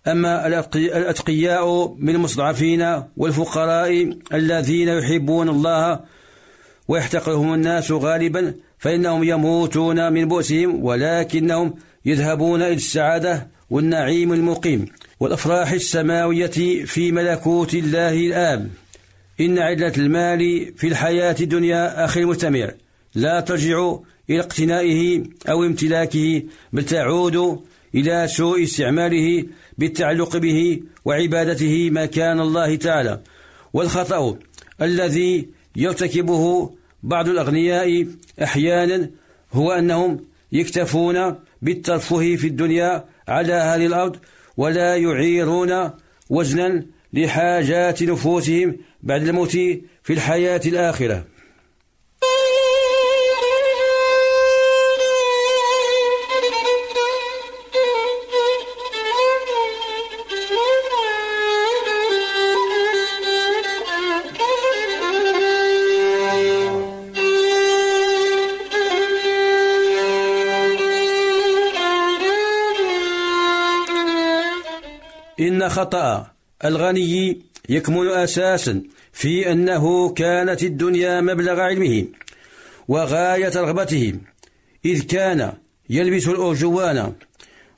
أما 0.07 0.47
الأتقياء 0.75 1.95
من 1.99 2.15
المستضعفين 2.15 3.03
والفقراء 3.17 4.13
الذين 4.33 4.87
يحبون 4.87 5.49
الله 5.49 5.99
ويحتقرهم 6.87 7.53
الناس 7.53 7.91
غالبا 7.91 8.53
فإنهم 8.77 9.23
يموتون 9.23 10.13
من 10.13 10.27
بؤسهم 10.27 10.83
ولكنهم 10.83 11.73
يذهبون 12.05 12.61
إلى 12.61 12.73
السعادة 12.73 13.47
والنعيم 13.69 14.33
المقيم. 14.33 14.85
والأفراح 15.19 15.71
السماوية 15.71 16.85
في 16.85 17.11
ملكوت 17.11 17.73
الله 17.73 18.13
الآب. 18.13 18.69
إن 19.41 19.59
عدلة 19.59 19.93
المال 19.97 20.73
في 20.77 20.87
الحياة 20.87 21.35
الدنيا 21.41 22.05
أخي 22.05 22.19
المستمع 22.19 22.71
لا 23.15 23.39
ترجع 23.39 23.95
إلى 24.29 24.39
اقتنائه 24.39 25.23
أو 25.49 25.63
امتلاكه 25.63 26.43
بل 26.73 26.85
تعود 26.85 27.59
إلى 27.95 28.27
سوء 28.27 28.63
استعماله 28.63 29.45
بالتعلق 29.77 30.37
به 30.37 30.81
وعبادته 31.05 31.89
مكان 31.89 32.39
الله 32.39 32.75
تعالى. 32.75 33.21
والخطأ 33.73 34.37
الذي 34.81 35.47
يرتكبه 35.75 36.71
بعض 37.03 37.29
الأغنياء 37.29 38.07
أحيانا 38.43 39.09
هو 39.53 39.71
أنهم 39.71 40.25
يكتفون 40.51 41.35
بالترفه 41.61 42.35
في 42.35 42.47
الدنيا 42.47 43.05
على 43.27 43.53
هذه 43.53 43.85
الأرض 43.85 44.15
ولا 44.57 44.95
يعيرون 44.95 45.89
وزنا 46.29 46.85
لحاجات 47.13 48.03
نفوسهم 48.03 48.77
بعد 49.03 49.27
الموت 49.27 49.51
في 50.03 50.13
الحياة 50.13 50.61
الآخرة. 50.65 51.25
خطأ. 75.69 76.27
الغني 76.65 77.41
يكمن 77.69 78.07
أساسا 78.07 78.83
في 79.13 79.51
أنه 79.51 80.13
كانت 80.13 80.63
الدنيا 80.63 81.21
مبلغ 81.21 81.59
علمه 81.59 82.05
وغاية 82.87 83.51
رغبته 83.55 84.15
إذ 84.85 85.01
كان 85.01 85.53
يلبس 85.89 86.27
الأرجوان 86.27 87.13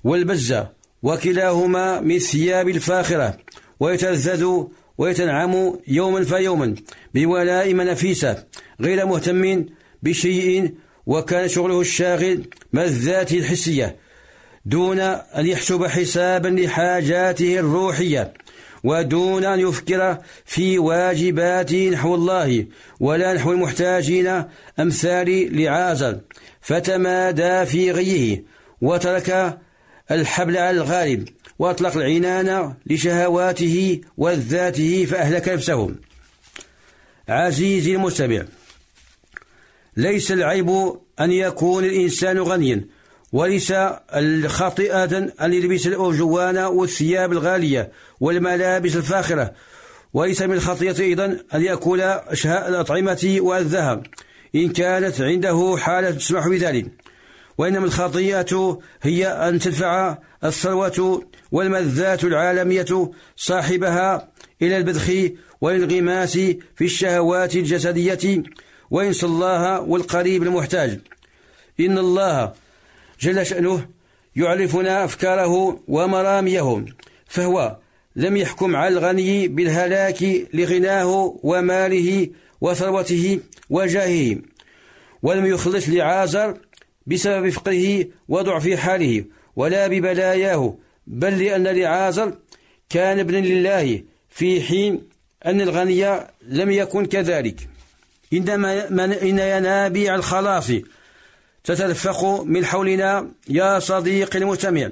والبزة 0.04 0.70
وكلاهما 1.04 2.00
من 2.00 2.20
ثياب 2.20 2.70
الفاخرة 2.70 3.38
ويتلذذ 3.80 4.64
ويتنعم 4.98 5.80
يوما 5.88 6.24
فيوما 6.24 6.76
بولائم 7.14 7.82
نفيسة 7.82 8.44
غير 8.82 9.06
مهتم 9.06 9.66
بشيء 10.04 10.74
وكان 11.06 11.48
شغله 11.48 11.82
الشاغل 11.82 12.44
ملذاته 12.74 13.38
الحسية 13.38 13.96
دون 14.66 15.00
أن 15.00 15.46
يحسب 15.48 15.86
حسابا 15.86 16.48
لحاجاته 16.48 17.60
الروحية 17.60 18.34
ودون 18.84 19.46
أن 19.46 19.60
يفكر 19.60 20.18
في 20.46 20.80
واجباته 20.80 21.90
نحو 21.90 22.16
الله 22.16 22.66
ولا 23.00 23.34
نحو 23.34 23.52
المحتاجين 23.52 24.44
أمثال 24.80 25.58
لعازر 25.62 26.20
فتمادى 26.62 27.66
في 27.66 27.92
غيه 27.92 28.44
وترك 28.82 29.60
الحبل 30.12 30.58
على 30.58 30.78
الغالب 30.78 31.30
وأطلق 31.60 31.98
العنان 31.98 32.74
لشهواته 32.86 34.02
وذاته 34.18 35.06
فأهلك 35.06 35.50
نفسه. 35.50 35.96
عزيزي 37.30 37.96
المستمع 37.96 38.44
ليس 39.98 40.32
العيب 40.32 40.70
أن 41.20 41.32
يكون 41.32 41.86
الإنسان 41.86 42.40
غنيا. 42.40 42.86
وليس 43.32 43.74
خاطئة 44.48 45.18
أن 45.42 45.54
يلبس 45.54 45.88
الأرجوان 45.88 46.58
والثياب 46.58 47.32
الغالية 47.32 47.92
والملابس 48.20 48.96
الفاخرة. 48.96 49.54
وليس 50.14 50.42
من 50.42 50.54
الخطيئة 50.54 51.00
أيضا 51.00 51.38
أن 51.54 51.62
يأكل 51.62 52.02
أشهاء 52.02 52.70
الأطعمة 52.70 53.38
والذهب 53.40 54.06
إن 54.56 54.70
كانت 54.70 55.22
عنده 55.22 55.76
حالة 55.80 56.12
تسمح 56.12 56.48
بذلك. 56.48 56.86
وإنما 57.58 57.86
الخطيئة 57.86 58.80
هي 59.02 59.28
أن 59.28 59.60
تدفع 59.60 60.18
الثروة 60.44 61.24
والملذات 61.52 62.24
العالمية 62.24 63.12
صاحبها 63.36 64.28
إلى 64.62 64.78
البذخ 64.78 65.12
والانغماس 65.62 66.34
في 66.76 66.86
الشهوات 66.86 67.56
الجسدية. 67.56 68.44
وينسى 68.92 69.26
الله 69.26 69.82
والقريب 69.82 70.44
المحتاج. 70.44 71.00
إن 71.80 71.98
الله 71.98 72.54
جل 73.22 73.46
شأنه 73.46 73.88
يعرفنا 74.36 75.06
أفكاره 75.06 75.80
ومراميه 75.88 76.86
فهو 77.26 77.78
لم 78.16 78.38
يحكم 78.38 78.76
على 78.76 78.98
الغني 78.98 79.48
بالهلاك 79.48 80.24
لغناه 80.54 81.40
وماله 81.44 82.30
وثروته 82.62 83.40
وجاهه 83.70 84.38
ولم 85.24 85.46
يخلص 85.46 85.90
لعازر 85.90 86.58
بسبب 87.08 87.50
فقره 87.50 88.06
وضعف 88.30 88.70
حاله 88.70 89.26
ولا 89.56 89.88
ببلاياه 89.88 90.76
بل 91.08 91.44
لأن 91.44 91.68
لعازر 91.68 92.34
كان 92.90 93.20
ابنا 93.20 93.38
لله 93.38 94.04
في 94.30 94.62
حين 94.62 95.02
أن 95.46 95.62
الغني 95.62 96.20
لم 96.48 96.72
يكن 96.72 97.06
كذلك. 97.06 97.70
إنما 98.34 98.88
إن 99.22 99.40
ينابيع 99.40 100.16
الخلاص 100.16 100.72
تتدفق 101.64 102.44
من 102.44 102.66
حولنا 102.66 103.32
يا 103.50 103.80
صديقي 103.80 104.40
المستمع. 104.40 104.90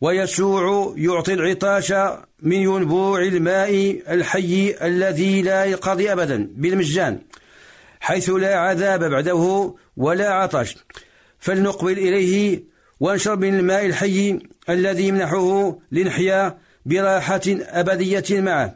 ويسوع 0.00 0.94
يعطي 0.96 1.34
العطاش 1.34 1.92
من 2.42 2.56
ينبوع 2.56 3.22
الماء 3.22 4.02
الحي 4.08 4.76
الذي 4.82 5.42
لا 5.42 5.64
ينقضي 5.64 6.12
أبدا 6.12 6.48
بالمجان 6.56 7.18
حيث 8.00 8.30
لا 8.30 8.56
عذاب 8.56 9.04
بعده 9.04 9.74
ولا 9.96 10.32
عطش. 10.32 10.76
فلنقبل 11.38 11.98
إليه 11.98 12.62
ونشرب 13.00 13.40
من 13.40 13.58
الماء 13.58 13.86
الحي 13.86 14.38
الذي 14.68 15.08
يمنحه 15.08 15.78
لنحيا 15.92 16.58
براحة 16.86 17.40
أبدية 17.48 18.40
معه. 18.40 18.74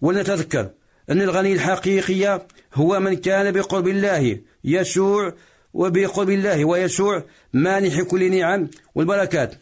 ولنتذكر 0.00 0.70
أن 1.10 1.22
الغني 1.22 1.52
الحقيقي 1.52 2.46
هو 2.74 3.00
من 3.00 3.16
كان 3.16 3.52
بقرب 3.52 3.88
الله 3.88 4.38
يسوع 4.64 5.32
وبقرب 5.74 6.30
الله 6.30 6.64
ويسوع 6.64 7.24
مانح 7.52 8.00
كل 8.00 8.30
نعم 8.30 8.68
والبركات. 8.94 9.54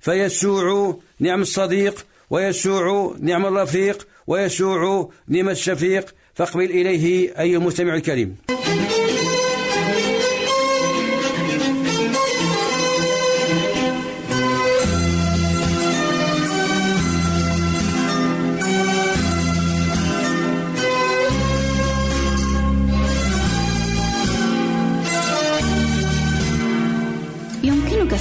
فيسوع 0.00 0.96
نعم 1.20 1.42
الصديق 1.42 2.06
ويسوع 2.30 3.16
نعم 3.20 3.46
الرفيق 3.46 4.08
ويسوع 4.26 5.10
نعم 5.28 5.48
الشفيق. 5.48 6.14
فاقبل 6.34 6.64
إليه 6.64 7.40
أيها 7.40 7.58
المستمع 7.58 7.94
الكريم. 7.94 8.36